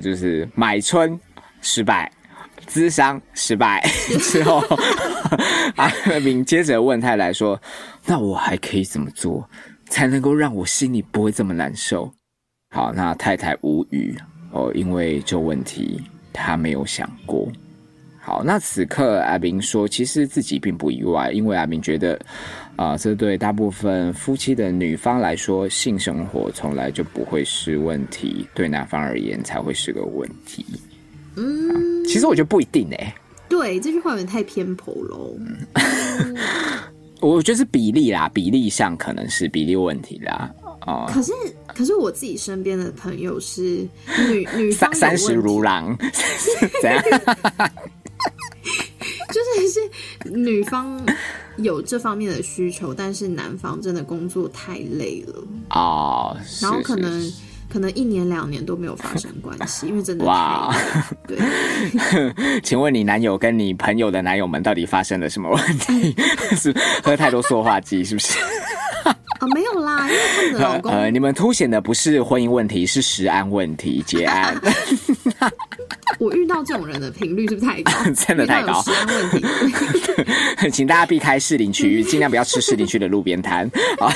[0.04, 1.18] 就是买春
[1.62, 2.12] 失败，
[2.68, 3.82] 咨商失败
[4.20, 4.62] 之后，
[5.76, 5.90] 阿
[6.22, 7.58] 明接着问太太说
[8.04, 9.48] ：“那我还可以怎么做，
[9.88, 12.12] 才能够让我心里不会这么难受？”
[12.70, 14.14] 好，那太太无语
[14.52, 15.98] 哦，因为这问题
[16.34, 17.50] 她没有想过。
[18.20, 22.20] 好，那此刻阿明说，其实自己并不意外，因为阿明觉得，
[22.76, 30.64] 啊，这对大部分夫妻的女方来说，性生活从来就不会是问题，对男方而言才会是个问题。
[31.36, 33.14] 嗯，其实我觉得不一定诶。
[33.48, 35.36] 对，这句话有点太偏颇喽。
[37.20, 40.52] 我觉得是比例啦，比例上可能是比例问题啦。
[40.86, 41.32] 哦，可是
[41.68, 43.86] 可是我自己身边的朋友是
[44.28, 45.96] 女女方三十如狼
[46.82, 47.02] 怎样？
[49.28, 51.00] 就是是女方
[51.56, 55.34] 有这方面的需求，但是男方真的工作太累了
[55.70, 57.32] 哦，然后可能
[57.68, 60.74] 可能一年两年都没有发生关系，因为真的哇，
[61.26, 61.38] 对。
[62.62, 66.14] 请问你男友跟你朋友的男友们到底发生了什么问题？
[66.56, 68.38] 是喝太多塑化剂是不是？
[69.38, 74.56] 啊，没有啦，因为他们的老公呃，你们凸显的不是婚姻问题，是食安问题，结案。
[76.18, 77.92] 我遇到这种人的频率是不是太高？
[78.14, 78.82] 真的太高。
[78.82, 79.46] 食安问题，
[80.70, 84.12] 请大家避开市林区域，尽量不要吃市林区的路边摊啊。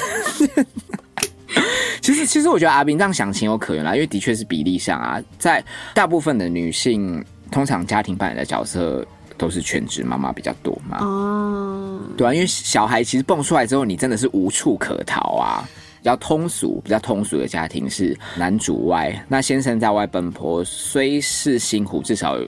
[2.01, 9.07] 其实，其实我觉得阿斌这样想情有可原啦，因为的确是比例上啊，在大部分的女性，通常家庭扮演的角色。
[9.37, 10.99] 都是全职妈妈比较多嘛？
[11.01, 15.62] 哦，对啊，因为小孩其实蹦出来之后，你真的是无处可逃啊。
[15.98, 22.38] 比较通俗、比较通俗的家庭是男主外，那先生在外奔波，虽是辛苦，至少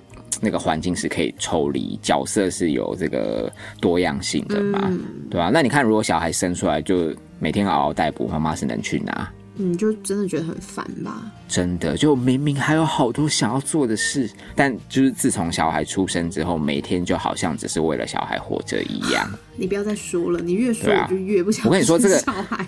[0.40, 4.90] 那个环境是可以抽离，角色是有这个多样性的嘛，
[5.30, 5.50] 对吧？
[5.52, 9.30] 那你看，如果小孩生出来就每天嗷嗷待哺，妈妈是能去哪？
[9.56, 11.30] 嗯，就真的觉得很烦吧？
[11.46, 19.28] 真的，就明明还有好多想要做的事，但就是自从小孩出生之后，每天就好像只是为了小孩活着一样。
[19.56, 21.66] 你不要再说了，你越说我就越不想。
[21.66, 22.64] 我跟你说，这个小孩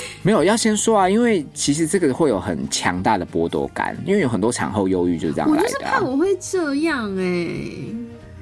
[0.22, 5.62] 没有要先说啊，因为其实这个会有很强大的剥夺感，因为有很多产后忧郁就是这样来的。
[5.62, 7.48] 我就是怕我会这样哎。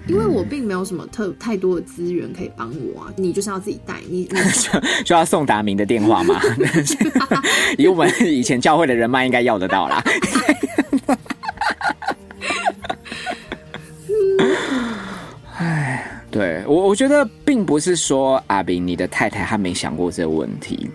[0.09, 4.39] 因为我并没有什么特太多的资源可以帮我啊，你就是要自己带，你你
[5.05, 6.41] 就要宋达明的电话嘛，
[7.77, 10.05] 以我们以前教会的人脉应该要得到啦。
[15.59, 20.89] 哎，对我我觉得并不是说阿斌你的太太她没想过这个问题，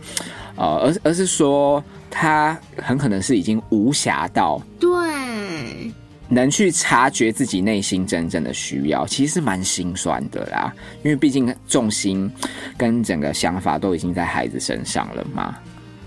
[0.62, 4.90] 呃，而而是说他很可能是已经无暇到对。
[6.30, 10.72] 能去察觉自己内心真正的需要，其实蛮心酸的啦。
[11.04, 12.32] 因为毕竟重心
[12.78, 15.58] 跟整个想法都已经在孩子身上了嘛。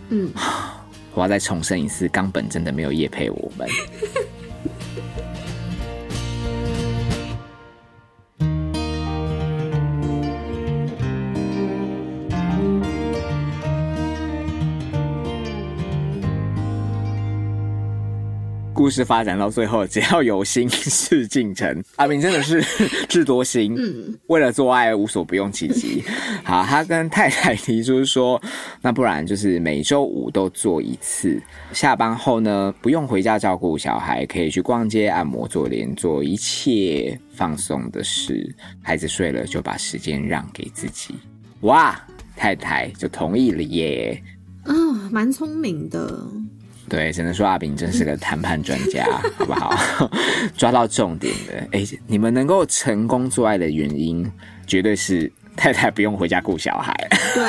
[0.08, 0.30] 嗯，
[1.12, 3.68] 我要再重申一次，冈本真的没有夜配我们。
[18.84, 21.82] 故事发展到最后，只要有心事竟成。
[21.96, 22.60] 阿明真的是
[23.08, 26.04] 智多星，嗯，为了做爱无所不用其极。
[26.44, 28.38] 好，他跟太太提出说，
[28.82, 31.40] 那不然就是每周五都做一次。
[31.72, 38.54] 下班后呢，不用回家照顾小孩，可以去逛街、按摩、做脸，做一切放松的事。
[38.82, 41.14] 孩子睡了，就把时间让给自己。
[41.62, 41.98] 哇，
[42.36, 44.22] 太太就同意了耶。
[44.64, 44.74] 啊，
[45.10, 46.22] 蛮聪明的。
[46.88, 49.04] 对，只能说阿炳真是个谈判专家，
[49.38, 50.10] 好不好？
[50.56, 54.30] 抓到重点的，哎，你们能够成功做爱的原因，
[54.66, 55.30] 绝对是。
[55.56, 56.94] 太太不用回家顾小孩，
[57.34, 57.44] 对，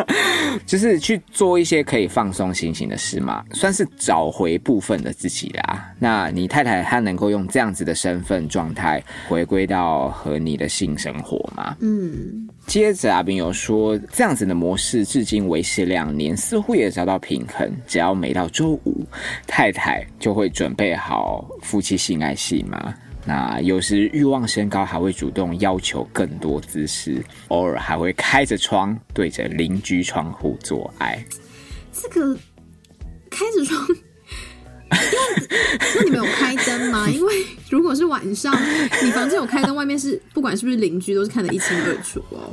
[0.66, 5.92] 就是去做一些可以放松心情的事嘛，算是找回部分的自己啦。
[5.98, 11.76] 那你太太她能够用这样子的身份状态回归到和你的性生活吗？
[11.80, 12.48] 嗯。
[12.66, 17.72] 接着阿斌有说，这样子的模式至今维持两年，似乎也找到平衡。
[17.86, 19.06] 只要每到周五，
[19.46, 22.92] 太太就会准备好夫妻性爱戏嘛。
[23.26, 31.22] 那有时欲望升高，还会主动要求更多姿势，偶尔还会开着窗对着邻居窗户做爱。
[31.92, 32.38] 这个
[33.28, 33.84] 开着窗，
[34.88, 37.08] 那你们有开灯吗？
[37.10, 38.54] 因为如果是晚上，
[39.02, 42.52] 你房间有开灯，外面是不管是不是邻居，都是看得一清二楚哦。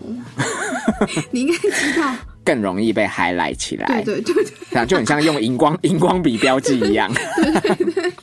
[1.29, 4.01] 你应该知道，更容易被 highlight 起来。
[4.01, 7.13] 对对对对，这样就很像用荧光荧光笔标记一样。
[7.35, 8.13] 对对对。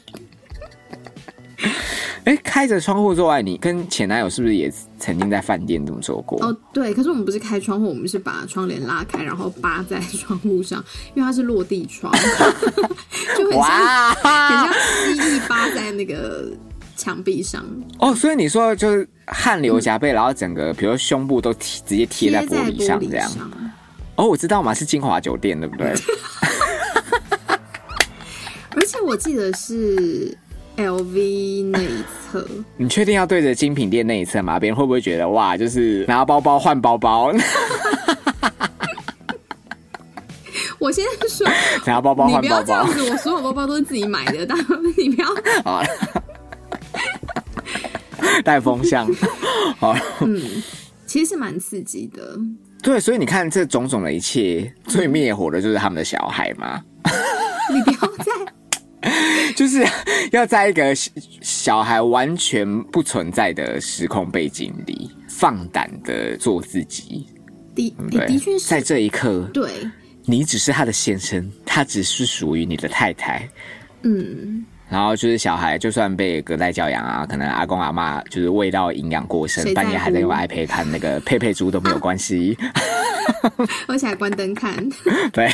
[2.25, 6.39] 哎，开着窗户做爱，你跟前男友是不是也曾经在饭店这么做过？
[6.45, 12.13] 哦，对，可是我们不是开窗户，我们是把窗帘拉开，然后扒在窗户上，因为它是落地窗，
[13.37, 14.73] 就很像很像
[15.05, 16.51] 蜥蜴那个
[16.97, 17.65] 墙壁上，
[17.99, 23.31] 哦，所以你说就是汗流浃背，然后整个比如说胸部都贴直接贴在玻璃上这样。
[24.17, 25.95] 哦，我知道嘛，是金华酒店对不对？
[28.77, 30.37] 而且我记得是
[30.81, 34.59] LV 那一侧，你确定要对着精品店那一侧吗？
[34.59, 37.33] 别人会不会觉得哇，就是拿包包换包包，
[40.79, 41.47] 我先说，
[41.87, 42.87] 拿包包你换包包不要这样？
[42.93, 44.57] 子，我所有包包都是自己买的，但
[44.97, 45.29] 你不要，
[45.65, 45.89] 好了，
[48.43, 49.07] 带风向。
[49.79, 50.41] 好，嗯
[51.07, 52.39] 其实是蛮刺激的。
[52.83, 56.81] 对，所以你看这种种的一切，最灭火的就是他们的小孩嘛。
[57.73, 58.10] 你不要再
[59.57, 59.85] 就是
[60.33, 67.27] 要在一个小小孩完全不存在的时空背景里，放胆的做自己。
[67.75, 69.71] 的，的确是在是这一刻，对，
[70.27, 73.49] 你只是他的先生，他只是属于你的太太。
[74.03, 82.57] 嗯，然后就是小孩，就算被隔代教养啊，可能阿公阿妈就是喂到营养过剩半夜还在用 iPad 看那个佩佩猪都没有关系。
[83.87, 84.77] 而且还关灯看，
[85.33, 85.49] 对。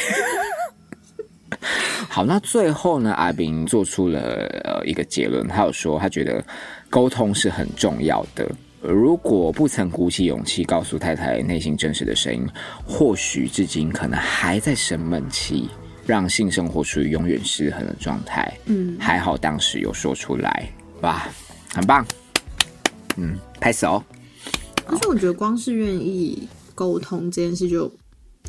[2.16, 3.12] 好，那最后呢？
[3.12, 4.20] 阿斌做出了
[4.64, 6.42] 呃一个结论，他有说他觉得
[6.88, 8.50] 沟通是很重要的。
[8.80, 12.48] 如果不曾鼓起勇气告诉太太内心真实的声音，
[12.86, 15.68] 或许至今可能还在生闷气，
[16.06, 18.50] 让性生活处于永远失衡的状态。
[18.64, 21.28] 嗯，还好当时有说出来，哇，
[21.74, 22.02] 很棒。
[23.18, 24.02] 嗯，拍手。
[24.86, 27.92] 可是我觉得光是愿意沟通这件事就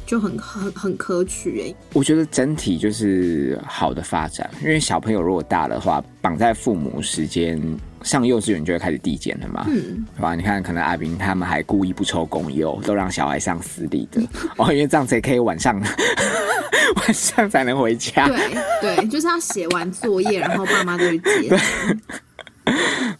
[0.05, 7.61] 就很很很可取哎、我觉得整体就是好的发展，因为小朋友如果大的话，绑在父母时间
[8.03, 10.35] 上幼稚园就会开始递减了嘛，嗯，对吧？
[10.35, 14.21] 你看，可能阿斌他们还故意不抽公幼，都让小孩上私立的
[14.57, 15.77] 哦，因为这样才可以晚上
[16.95, 21.49] 晚上才能回家，对对，就是要写完作业，然后爸妈就去接。
[21.49, 21.57] 对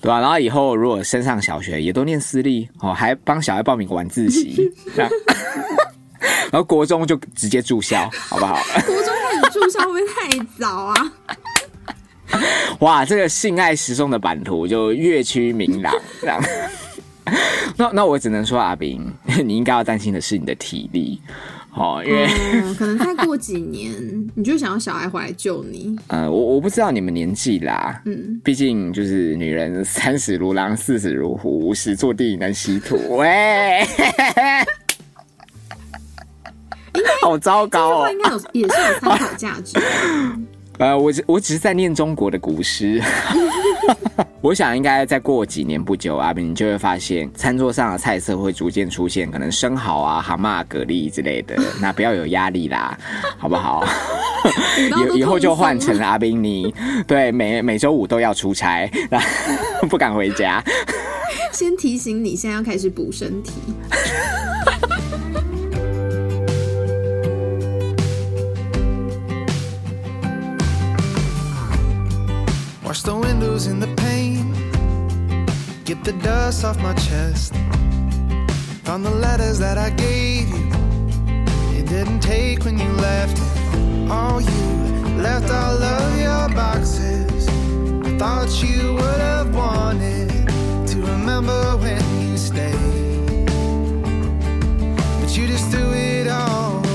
[0.02, 0.20] 对吧？
[0.20, 4.70] 然后以后如果升上小学，也都念私立哦，还帮小孩报名晚自习，
[6.20, 8.56] 然后国中就直接住校，好不好？
[8.86, 11.12] 国中开始住校会不会太早啊？
[12.80, 16.42] 哇，这个性爱时钟的版图就越趋明朗，这样。
[17.76, 19.06] 那那我只能说，阿炳，
[19.44, 21.22] 你应该要担心的是你的体力
[21.74, 23.94] 哦，因为、嗯，可能再过几年，
[24.34, 25.98] 你就想要小孩回来救你。
[26.08, 33.86] 呃，我我不知道你们年纪啦，嗯，毕竟就是女人三十如狼，四十如虎，五十坐地能吸土，喂，
[37.22, 38.12] 好糟糕哦。
[38.12, 39.78] 应该有也是有参考价值。
[40.80, 43.02] 呃，我只我只是在念中国的古诗。
[44.42, 51.58] 我想应该再过几年不久，阿斌你就会发现餐桌上的菜色会逐渐出现可能生蚝啊、蛤蟆、蛤蜊之类的。
[51.82, 52.96] 那不要有压力啦，
[53.40, 53.84] 好不好？
[55.16, 56.74] 以以后就换成阿斌你
[57.08, 59.20] 对每每周五都要出差，那
[59.88, 60.64] 不敢回家。
[61.52, 63.54] 先提醒你，现在要开始补身体。
[72.98, 74.54] Wash the windows in the pane.
[75.86, 77.54] Get the dust off my chest.
[78.86, 80.66] Found the letters that I gave you.
[81.76, 83.40] You didn't take when you left.
[84.10, 84.66] All you
[85.22, 87.48] left all of your boxes.
[88.08, 90.30] I thought you would have wanted
[90.88, 93.46] to remember when you stayed.
[95.22, 96.87] But you just threw it all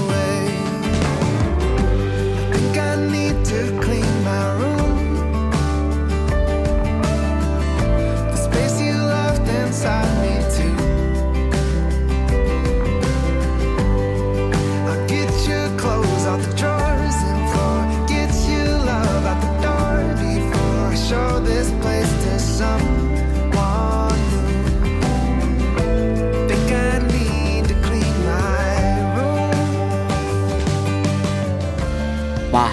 [32.53, 32.69] 哇，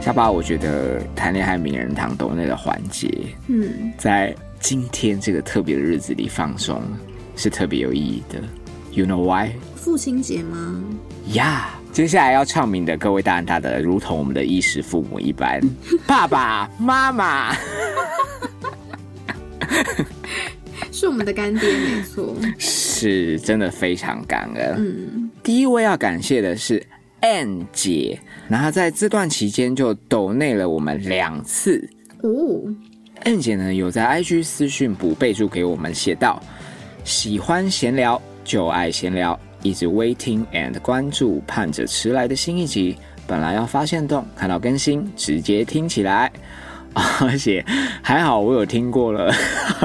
[0.00, 3.08] 下把我觉得谈恋爱名人堂都那个环节，
[3.48, 4.34] 嗯，在。
[4.60, 6.82] 今天这个特别的日子里放松，
[7.36, 8.40] 是特别有意义的。
[8.92, 9.52] You know why?
[9.76, 10.82] 父亲节吗？
[11.32, 15.60] 呀、接下来要唱名的各位大人大德，如同我们的衣食父母一般，
[16.06, 17.54] 爸爸妈妈，
[20.90, 22.34] 是我们的干爹，没错。
[22.58, 24.74] 是真的非常感恩。
[24.78, 26.84] 嗯，第一位要感谢的是
[27.20, 31.88] N 姐，然后在这段期间就抖内了我们两次。
[32.22, 32.62] 哦，
[33.24, 36.42] N 姐呢有在 IG 私讯补备注给我们，写道：
[37.04, 42.96] 喜欢闲聊就爱闲聊，一直 waiting and 关注，盼着迟来的新一集。
[43.26, 46.32] 本来要发现动，看到更新直接听起来。
[47.20, 47.62] 而且
[48.02, 49.30] 还好我有听过了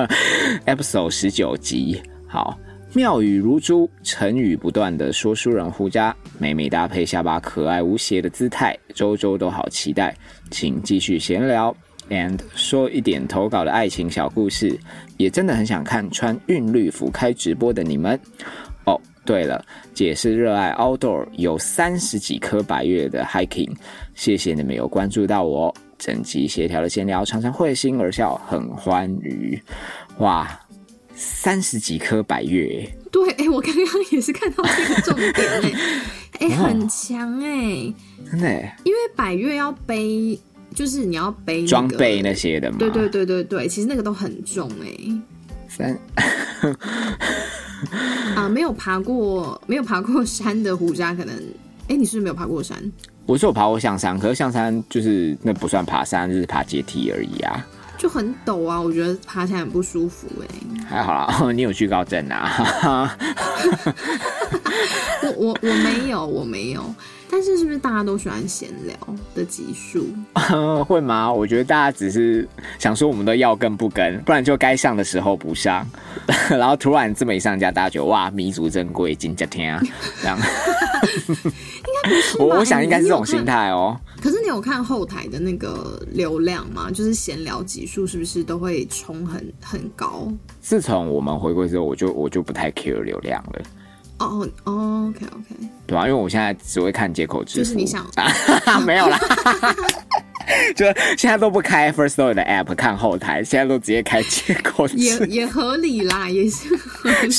[0.65, 2.01] episode 十九集。
[2.25, 2.57] 好，
[2.93, 10.15] 妙语如珠，成语不断的说书人胡佳，每每搭配下巴可爱无邪的姿态，周周都好期待。
[10.49, 11.75] 请继续闲聊
[12.13, 14.79] ，and 说一点投稿的爱情小故事，
[15.17, 18.19] 也真的很想看穿韵律服开直播的你们。
[18.85, 23.71] 哦，对了，姐是热爱 outdoor，有三十几颗白月的 hiking，
[24.13, 25.73] 谢谢你们有关注到我。
[25.97, 29.57] 整集协调的闲聊，常常会心而笑，很欢愉。
[30.17, 30.59] 哇，
[31.15, 35.71] 三十几颗白月，对，哎、我刚刚也是看到这个重点哎、
[36.41, 37.93] 哎、很强哎、
[38.29, 40.37] 真的耶因为百月要背，
[40.73, 42.77] 就是你要背、那个装备那些的嘛。
[42.77, 44.87] 对对对对对，其实那个都很重哎、
[45.67, 45.97] 三
[48.35, 51.35] 啊，没有爬过没有爬过山的胡渣，可能
[51.87, 52.77] 哎、你是不是没有爬过山？
[53.25, 57.65] 我是有爬过象山，可是象山就是那不算爬山，就是爬阶梯而已啊，
[57.97, 60.47] 就很陡啊，我觉得爬起来很不舒服哎、
[60.89, 61.51] 还好啦。
[61.51, 63.15] 你有惧高症啊？
[65.23, 66.83] 我我我没有，我没有。
[67.29, 68.95] 但是是不是大家都喜欢闲聊
[69.33, 70.07] 的集数？
[70.85, 71.31] 会吗？
[71.31, 72.47] 我觉得大家只是
[72.77, 75.85] 想说我们都要跟不跟，不然就该上的时候不上，
[76.49, 79.81] 然后突然这么一上架，大家觉得哇弥足珍贵，金家天啊，
[80.21, 80.37] 这样。
[82.37, 83.99] 我 我想应该是这种心态哦。
[84.21, 86.89] 可是你有看后台的那个流量吗？
[86.91, 90.31] 就是闲聊集数是不是都会冲很很高？
[90.61, 93.61] 自从我们回归之后，我就我就不太 care 流量了。
[94.23, 99.19] 哦哦，OK OK，对啊，因为我现在只会看接口支付，就是你想啊， 没有啦，
[100.75, 100.85] 就
[101.17, 107.33] 现在都不开 First Story 的 App 看后台，现在都直接开接口支付，也也合理啦，也是合理。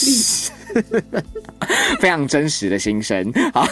[2.00, 3.32] 非常真实的心声。
[3.52, 3.66] 好，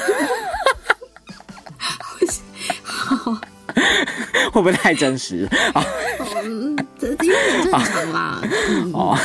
[4.52, 5.48] 会不会太真实？
[5.72, 5.84] 啊，
[6.44, 8.40] 嗯，这有点正常啦。
[8.68, 9.18] 嗯，哦，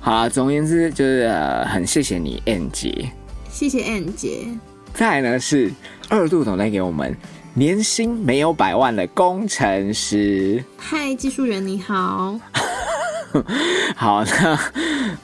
[0.00, 3.10] 好，总而言之就是、呃、很谢谢你 N 姐。
[3.50, 4.46] 谢谢 N 姐。
[4.94, 5.70] 再来呢是
[6.08, 7.14] 二度总在给我们
[7.54, 10.64] 年薪没有百万的工程师。
[10.76, 12.38] 嗨，技术员你好。
[13.94, 14.58] 好，那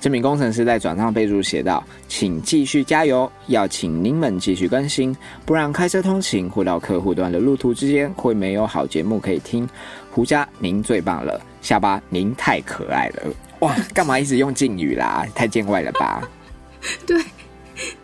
[0.00, 9.68] 这名工程师在转账备注写道：“请继续加油，要请您们继续更新，不然开车通勤或到客户端的路途之间会没有好节目可以听。
[10.10, 13.22] 胡佳，您最棒了，下巴，您太可爱了。
[13.60, 15.26] 哇，干嘛一直用敬语啦？
[15.34, 16.28] 太见外了吧？
[17.06, 17.18] 对，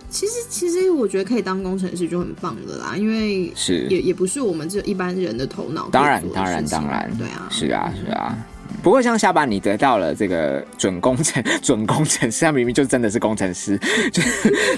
[0.09, 8.37] 其实其实我觉得可以当工程师就很棒了啦，因为是也也不是我们这一般人的头脑当然当然，当然，对啊，是啊，是啊。
[8.83, 13.79] 不过像下巴，你得到了这个准工程、 准工程师，他明明就真的是工程师，
[14.13, 14.23] 就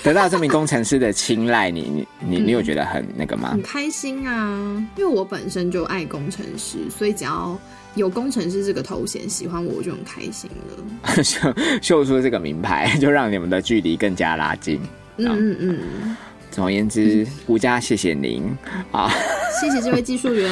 [0.03, 3.63] 得到这名工程师的青睐，你你你你有觉得很那个吗很？
[3.63, 7.57] 开心啊，因为我本身就爱工程师，所以只要
[7.95, 11.23] 有工程师这个头衔，喜欢我我就很开心了。
[11.23, 14.81] 秀秀出这个名牌，就让你们的距离更加拉近。
[15.19, 16.17] 嗯嗯嗯，
[16.51, 18.45] 总而言之，吴家谢谢您
[18.91, 19.13] 啊。
[19.61, 20.51] 谢谢这位技术员。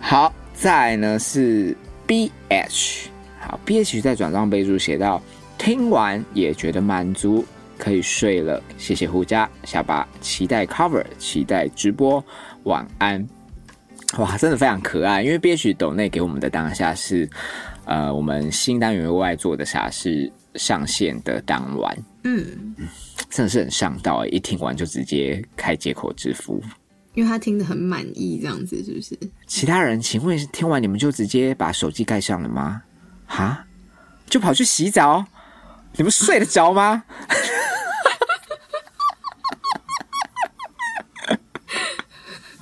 [0.00, 3.08] 好，再来呢是 B H，
[3.40, 5.22] 好 B H 在转账备注写到，
[5.56, 7.44] 听完也觉得满足，
[7.78, 12.22] 可以睡了，谢谢胡家，下巴期待 cover，期待直播，
[12.64, 13.26] 晚安。
[14.18, 17.28] 哇，真的非常可爱，因为 B H 斗内给我们的当下是，
[17.84, 22.76] 呃，我们新单元为外做的啥事上线的当晚，嗯，
[23.28, 26.62] 真的是很上道欸，一听完就直接开接口支付。
[27.14, 29.16] 因为他听得很满意，这样子是不是？
[29.46, 32.82] 其他人，请问听完你们就直接把手机盖上了吗？
[33.26, 33.64] 哈，
[34.26, 35.24] 就跑去洗澡？
[35.96, 37.04] 你们睡得着吗？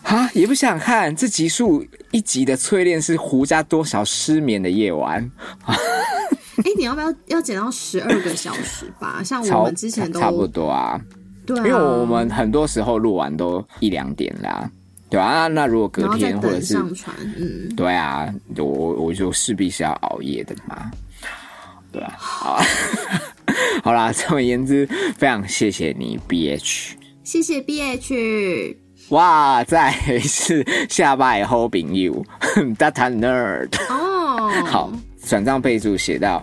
[0.03, 5.31] 哈，也不想看这集数一集的淬炼是胡家多少失眠的夜晚，
[5.65, 5.75] 哎、
[6.77, 9.23] 你要不要要减到十二个小时吧？
[9.25, 11.01] 像我差们之前都差不多啊。
[11.47, 14.71] 对啊，因为我们很多时候录完都一两点啦，
[15.11, 20.91] 对啊，那如果隔天或者是上传，嗯，对啊，我我就势必是要熬夜的嘛，
[21.91, 22.63] 对啊，好，
[23.83, 26.97] 好啦，总而言之，非常谢谢你，B H。
[27.25, 28.77] 谢谢 B H。
[29.11, 32.25] 哇，再来是下巴以后朋友
[32.79, 33.69] ，data nerd。
[33.91, 34.91] 哦，好，
[35.27, 36.43] 转账备注写到：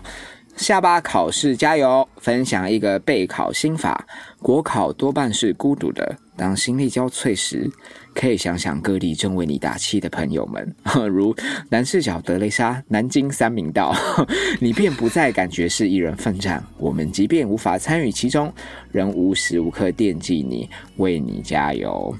[0.56, 2.06] 下巴考试加油！
[2.20, 4.06] 分享一个备考心法：
[4.40, 7.68] 国考多半是孤独的，当心力交瘁时，
[8.14, 10.74] 可以想想各地正为你打气的朋友们，
[11.10, 11.34] 如
[11.70, 13.94] 南视角德雷莎、南京三明道，
[14.60, 16.62] 你便不再感觉是一人奋战。
[16.76, 18.52] 我们即便无法参与其中，
[18.92, 20.68] 仍无时无刻惦记你，
[20.98, 22.14] 为你加油。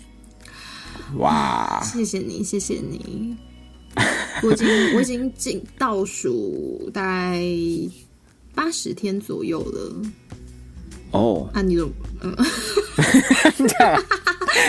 [1.18, 1.82] 哇！
[1.82, 3.36] 谢谢你，谢谢你。
[4.42, 7.38] 我已经我已经进倒数大概
[8.54, 10.02] 八十天左右了。
[11.12, 11.92] 哦，啊，你怎么
[12.22, 12.34] 嗯，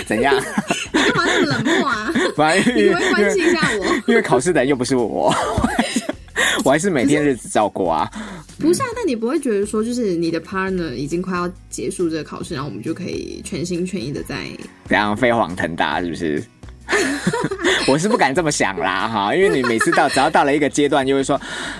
[0.07, 0.33] 怎样？
[0.93, 2.11] 你干嘛那么冷漠啊？
[2.35, 3.85] 反正 你可不可以关心一下我？
[4.07, 5.33] 因为考试的人又不是我，
[6.63, 8.09] 我还是每天日子照过啊。
[8.57, 14.47] 不是啊，但你不会觉得说，就是你的 partner 已经快要结束这个考试，然后我们就可以全心全意的在
[14.87, 16.43] 怎样飞黄腾达，是不是？
[17.87, 21.39] 我是不敢这么想啦，哈，因为你每次到只要到了一个阶段，就会说，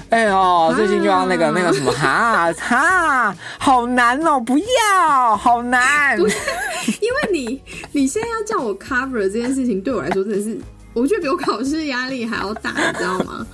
[0.10, 6.18] 哎呦，最近就要那个那个什么，哈哈，好难哦，不要，好难。
[6.18, 10.60] 因为你你现在要叫我 cover 这件事情，对我来说真的是，
[10.94, 13.46] 我觉得比我考试压力还要大，你知道吗？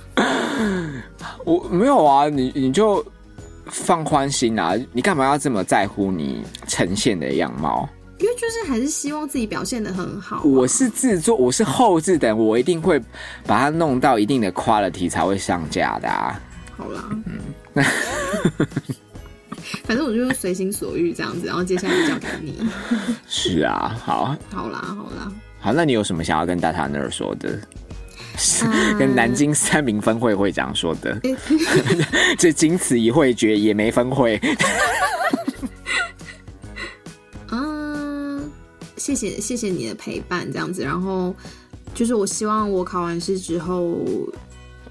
[1.44, 3.04] 我没有啊，你你就
[3.66, 7.88] 放宽心啊，你干嘛要这么在乎你呈现的样貌？
[8.18, 13.00] 因为就是还是希望自己表现的很好啊、我是制作，我是后置的，我一定会
[13.46, 16.40] 把它弄到一定的 quality 才会上架的啊。
[16.76, 17.38] 好啦，嗯，
[19.84, 22.58] 反正我就随心所欲这样子，然后接下来就交给你。
[23.28, 27.58] 是啊，好好啦，好啦，好，那你有什么想要跟大塔那儿说的？
[28.64, 31.20] 嗯 跟南京三明分会会长说的，
[32.38, 34.40] 这仅此一会决也没分会。
[39.14, 41.34] 谢谢谢谢你的陪伴，这样子，然后
[41.94, 44.04] 就是我希望我考完试之后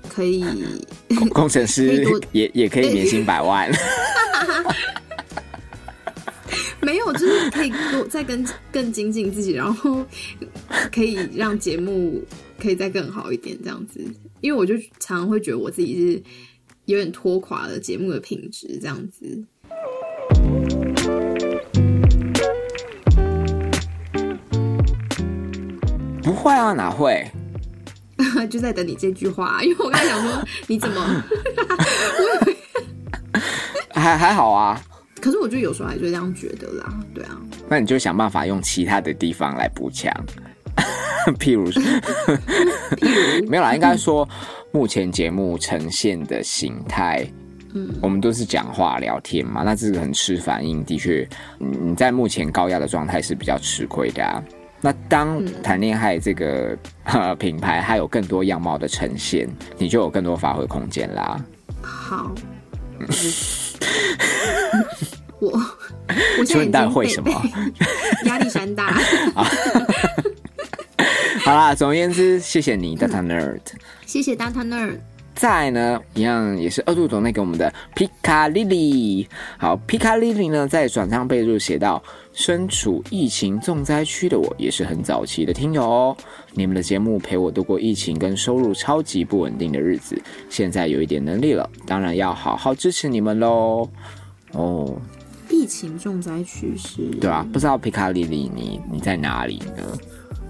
[0.09, 0.43] 可以
[1.15, 3.71] 工工程师多也也可以年薪百万。
[6.81, 10.03] 没有，就是可以多再更更精进自己，然后
[10.91, 12.23] 可以让节目
[12.59, 13.99] 可以再更好一点，这样子。
[14.41, 16.23] 因为我就常常会觉得我自己是
[16.85, 19.43] 有点拖垮了节目的品质，这样子。
[26.27, 27.25] 不会啊，哪会？
[28.51, 31.23] 就在等你这句话， 因为我刚才想说你怎么，
[33.95, 34.81] 还还好啊。
[35.21, 37.37] 可是我就有时候还是会这样觉得啦，对啊，
[37.69, 40.13] 那你就想办法用其他的地方来补强，
[41.39, 41.81] 譬如说
[43.47, 44.27] 没有啦，应该说
[44.73, 47.25] 目前节目呈现的形态，
[47.73, 51.25] 嗯，我们都是讲话聊天嘛，那这个很吃反应，的确，
[51.61, 54.43] 嗯你在目前高压的状态是比较吃亏的啊。
[54.87, 59.45] 那当谈恋爱这个、 呃、品牌还有更多样貌的呈现，
[59.77, 61.37] 你就有更多发挥空间啦。
[61.81, 62.33] 好。
[65.39, 65.51] 我
[66.39, 67.29] 我现在已请问你到底会什么
[68.23, 68.91] 压力山大。
[71.43, 73.59] 好啦，总而言之，谢谢你，Data Nerd。
[74.05, 74.99] 谢谢 Data Nerd。
[75.37, 79.27] 再来呢，一样也是二度总内给我们的皮卡莉莉。
[79.59, 82.01] 好，皮卡莉莉呢，在转账备注写到：
[82.33, 86.17] 身处疫情重灾区的我，也是很早期的听友哦。
[86.53, 90.19] 你们的节目陪我度过疫情跟收入超级不稳定的日子，
[90.49, 93.87] 现在有一点能力了，当然要好好支持你们喽。
[94.53, 94.99] 哦，
[95.51, 99.83] 疫情重灾区是，对啊，不知道皮卡莉莉你你在哪里呢？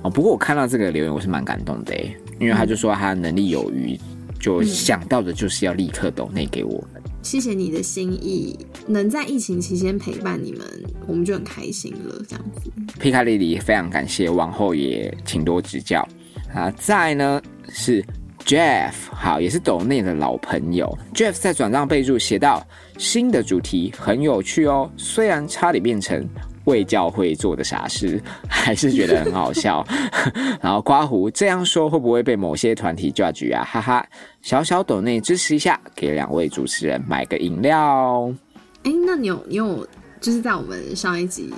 [0.04, 4.00] 哦，不过我看到这个留言，我是蛮感动的诶，因为他就说他能力有余，
[4.40, 7.02] 就想到的就是要立刻抖内给我们。
[7.22, 8.58] 谢谢你的心意，
[8.88, 10.66] 能在疫情期间陪伴你们，
[11.08, 12.24] 我们就很开心了。
[12.28, 16.08] 这样子，皮卡莉莉非常感谢，往后也请多指教
[16.54, 16.72] 啊。
[16.78, 18.02] 再呢是
[18.46, 20.98] Jeff，好，也是抖内的老朋友。
[21.14, 22.66] Jeff 在转账备注写到：
[22.98, 26.26] 新的主题很有趣哦，虽然差点变成
[26.68, 29.86] 为教会做的傻事， 还是觉得很好笑。
[30.62, 33.64] 然后刮胡这样说会不会被某些团体 judge 啊？
[33.64, 34.06] 哈哈，
[34.42, 38.32] 小小抖内支持一下，给两位主持人买个饮料。
[38.84, 39.86] 哎、那你有你有
[40.22, 41.54] 就是在我们上一集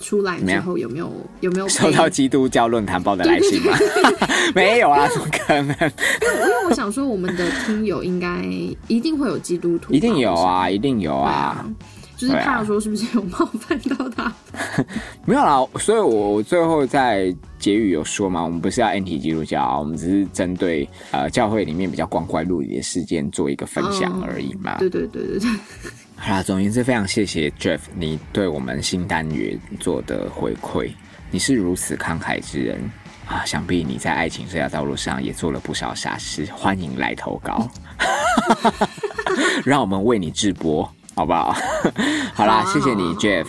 [0.00, 3.76] 出来之后，有没有有没有收到基督教论坛报的来信吗？
[4.54, 5.68] 没有啊，怎么可能？
[5.68, 8.42] 因为因为我想说，我们的听友应该
[8.88, 11.74] 一定会有基督徒，一定有啊，一定有啊啊。，
[12.16, 14.32] 就是怕说是不是有冒犯到他？
[15.26, 24.76] 没有啦，所以我我最后在结语有说嘛，我们不是要 anti 基督教啊，我们只是针对呃教会里面比较光怪陆离的事件做一个分享而已嘛。
[24.78, 25.50] 对对对对对，
[26.16, 30.90] 好啦，总而言之，非常谢谢 Jeff 你对我们新单元做的回馈，
[31.30, 32.80] 你是如此慷慨之人
[33.28, 33.44] 啊！
[33.44, 37.68] 想必你在爱情这条道路上也做了不少傻事，欢迎来投稿，
[39.64, 41.52] 让我们为你直播，好不好？
[42.34, 43.46] 好啦，好啊谢谢你 Jeff。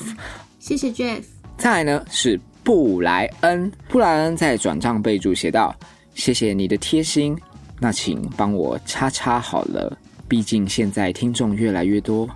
[0.57, 1.21] 谢谢 Jeff。
[1.57, 5.75] 再来呢是布莱恩，布莱恩在转账备注写道
[6.15, 7.37] ：“谢谢你的贴心，
[7.79, 9.97] 那请帮我叉叉好了，
[10.29, 12.27] 毕竟现在听众越来越多，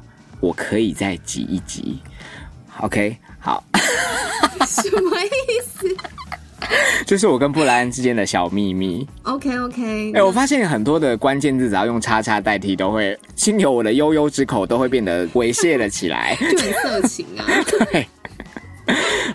[0.42, 2.00] 我可以再挤一挤。”
[2.82, 3.64] OK，好，
[4.68, 5.30] 什么意
[5.66, 5.88] 思？
[7.06, 9.08] 这是我跟布莱恩之间的小秘密。
[9.24, 16.38] OK OK，哎、我发现很多的关键字只要用叉叉代替，都会心有我的悠悠之口，都会变得猥亵了起来。
[16.40, 17.46] 就很色情啊！
[17.68, 18.08] 对，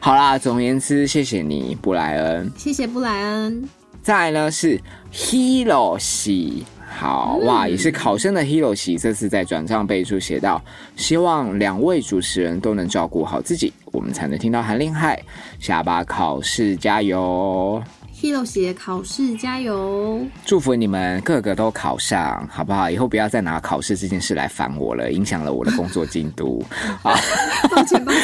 [0.01, 2.51] 好啦，总而言之，谢谢你，布莱恩。
[2.57, 3.69] 谢谢布莱恩，
[4.03, 4.81] 再来呢是
[5.13, 6.63] Hiroshi，
[6.99, 10.63] 好哇，也是考生的 Hiroshi，这次在转账备注写到，
[10.97, 15.23] 希望两位主持人都能照顾好自己，我们才能听到韩令海。
[15.61, 17.83] 下巴考试加油
[18.19, 20.27] ，Hero 写考试加油！
[20.47, 22.91] 祝福你们个个都考上，好不好？
[22.91, 26.65] 以后不要再拿考试这件事来烦我了，影响了我的工作进度。
[27.03, 27.15] 抱
[27.85, 28.23] 歉抱歉，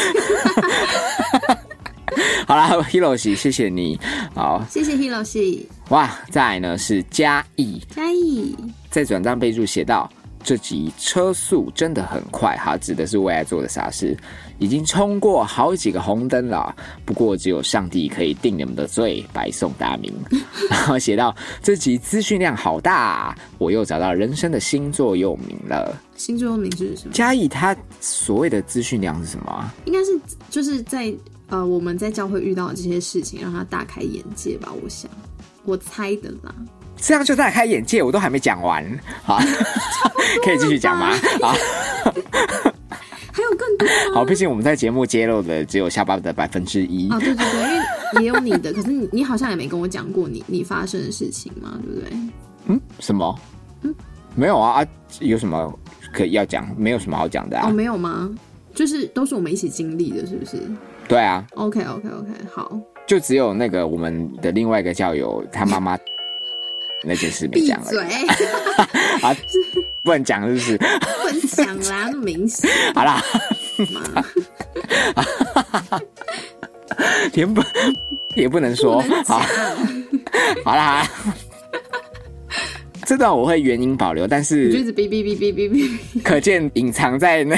[2.46, 3.98] 好啦 Hiroshi，谢谢你。
[4.34, 7.80] 好谢谢 Hero 写哇，再来呢是嘉义。
[7.94, 8.56] 嘉义，
[8.90, 10.10] 在转账备注写到：
[10.42, 14.16] 这集车速真的很快，哈，指的是为爱做的傻事，
[14.58, 16.74] 已经冲过好几个红灯了。
[17.04, 20.12] 不过只有上帝可以定你们的罪，白送大名。
[20.70, 25.96] 然后写到这集资讯量好大，我又找到人生的星座又名了。
[26.16, 27.12] 星座名是什么？
[27.12, 29.74] 嘉义他所谓的资讯量是什么啊？
[29.84, 30.20] 应该是
[30.50, 31.12] 就是在
[31.52, 34.72] 呃我们在教会遇到的这些事情，让他大开眼界吧。
[34.82, 35.10] 我想，
[35.64, 36.54] 我猜的啦。
[36.96, 38.82] 这样就大开眼界，我都还没讲完，
[39.22, 39.38] 好，
[40.42, 41.14] 可以继续讲吗？
[41.42, 41.54] 好。
[43.34, 44.14] 还有更多吗？
[44.14, 47.10] 好，毕竟我们在节目揭露的只有下巴的百分之一。
[47.10, 52.12] 啊，对对对，因为也有你的，可是你你好像也没跟我讲过你 你发生的事情嘛，对不对？
[52.66, 53.38] 嗯，什么？
[54.34, 54.88] 没有啊啊，
[55.20, 55.78] 有什么
[56.14, 56.66] 可以要讲？
[56.78, 57.68] 没有什么好讲的啊。
[57.68, 58.30] 哦，没有吗？
[58.74, 60.56] 就是都是我们一起经历的，是不是
[61.08, 65.98] 对啊，？OK OK OK，好，就只有那个我们的另外一个教友他妈妈
[67.04, 68.04] 那件事没闭讲而已嘴，
[69.28, 69.36] 啊，
[70.02, 70.78] 不能讲是不是？
[70.78, 70.84] 不
[71.30, 73.22] 能讲啦，那么明显 好啦，
[73.92, 74.24] 嘛，
[77.34, 77.62] 也不
[78.36, 79.40] 也不能说好讲。
[80.64, 81.06] 好啦。
[83.04, 87.56] 这段我会原音保留，但你就是哔哔哔哔哔哔，可见隐藏在那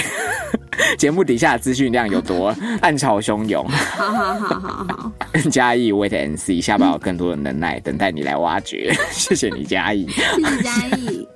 [0.99, 3.67] 节目底下的资讯量有多 暗潮汹涌。
[3.69, 5.13] 好好好好好，
[5.51, 8.93] 嘉义 Wait and See，下巴有更多的能耐等待你来挖掘。
[9.13, 10.09] 谢谢你，嘉义。
[10.09, 11.29] 谢谢嘉义，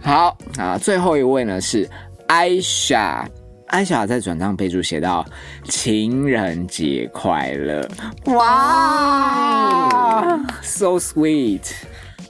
[0.00, 1.88] 好啊，最后一位呢是
[2.26, 3.28] 艾莎。
[3.68, 5.26] 艾莎在转账备注写到
[5.68, 7.84] ：“情人节快乐！”
[8.32, 11.72] 哇，so sweet。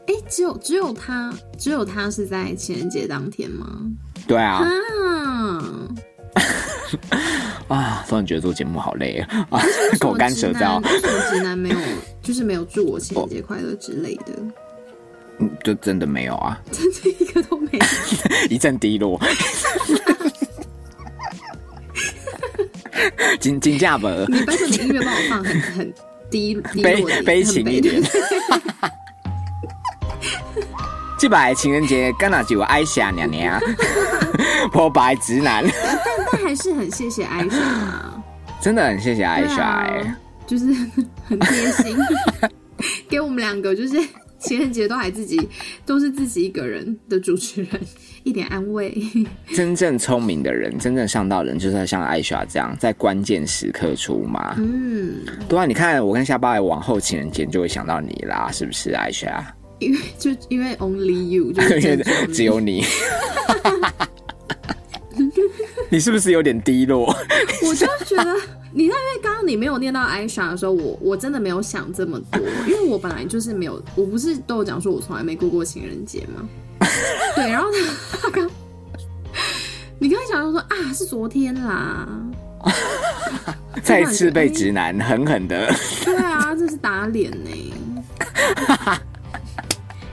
[0.06, 3.66] 哎，只有只有他，只有他是在情人节当天吗？
[4.26, 4.62] 对啊，
[5.24, 5.62] 啊，
[7.68, 9.62] 啊，突然觉得做节目好累啊， 啊
[10.00, 11.76] 口 干舌燥，为什么直男没有，
[12.22, 14.32] 就是没有祝我情人节快乐之类的，
[15.38, 17.84] 嗯就真的没有啊，真的一个都没有。
[18.50, 19.20] 一阵低落。
[23.38, 25.94] 金金价本你拜托你音乐帮我放很很
[26.30, 28.02] 低低悲悲情一点。
[31.18, 33.58] 这摆情人节干哪就有艾莎娘娘，
[34.70, 35.98] 破白直男，但
[36.30, 38.22] 但还是很谢谢艾莎啊，
[38.60, 39.88] 真的很谢谢艾莎
[40.46, 40.66] 就是
[41.24, 41.96] 很贴心，
[43.08, 43.98] 给我们两个就是
[44.38, 45.48] 情人节都还自己
[45.86, 47.80] 都是自己一个人的主持人
[48.22, 48.94] 一点安慰。
[49.54, 54.54] 真正聪明的人，真正上道人，就是要像艾莎这样，在关键时刻出马。
[54.58, 59.42] 嗯，对啊，你看我跟下巴往后情人节就会想到你啦，是不是艾莎？
[59.78, 62.84] 因为就因为 only you 就是只有你。
[65.88, 67.14] 你是不是有点低落？
[67.62, 68.34] 我就觉得，
[68.72, 76.48] 你知道，因为刚刚你没有念到艾莎的时候，我我真的没有想这么多， 因为我本来就是没有，我不是都有讲说我从来没过过情人节吗？
[77.36, 77.68] 对，然后
[78.20, 78.50] 他刚，
[79.98, 82.08] 你刚才讲说啊，是昨天啦，
[83.82, 85.72] 再次被直男狠狠的。
[86.04, 87.50] 对啊，这是打脸呢、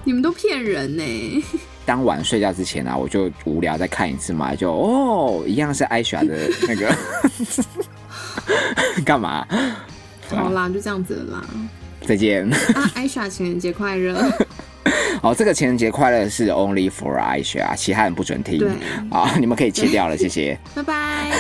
[0.04, 1.44] 你们都骗人呢、
[1.86, 6.96] 当晚睡觉之前啊，我就无聊再看一次嘛，就哦，一样是艾莎的那个
[9.06, 9.46] 干嘛？
[10.30, 11.46] 好啦，就这样子了啦。
[12.06, 12.50] 再见。
[12.74, 14.30] 啊，艾莎情人节快乐！
[15.22, 18.58] 好， 这个情人节快乐是 only for 艾莎，其他人不准听。
[18.58, 18.70] 对
[19.10, 20.58] 好，你们可以切掉了，谢谢。
[20.76, 21.32] 拜拜。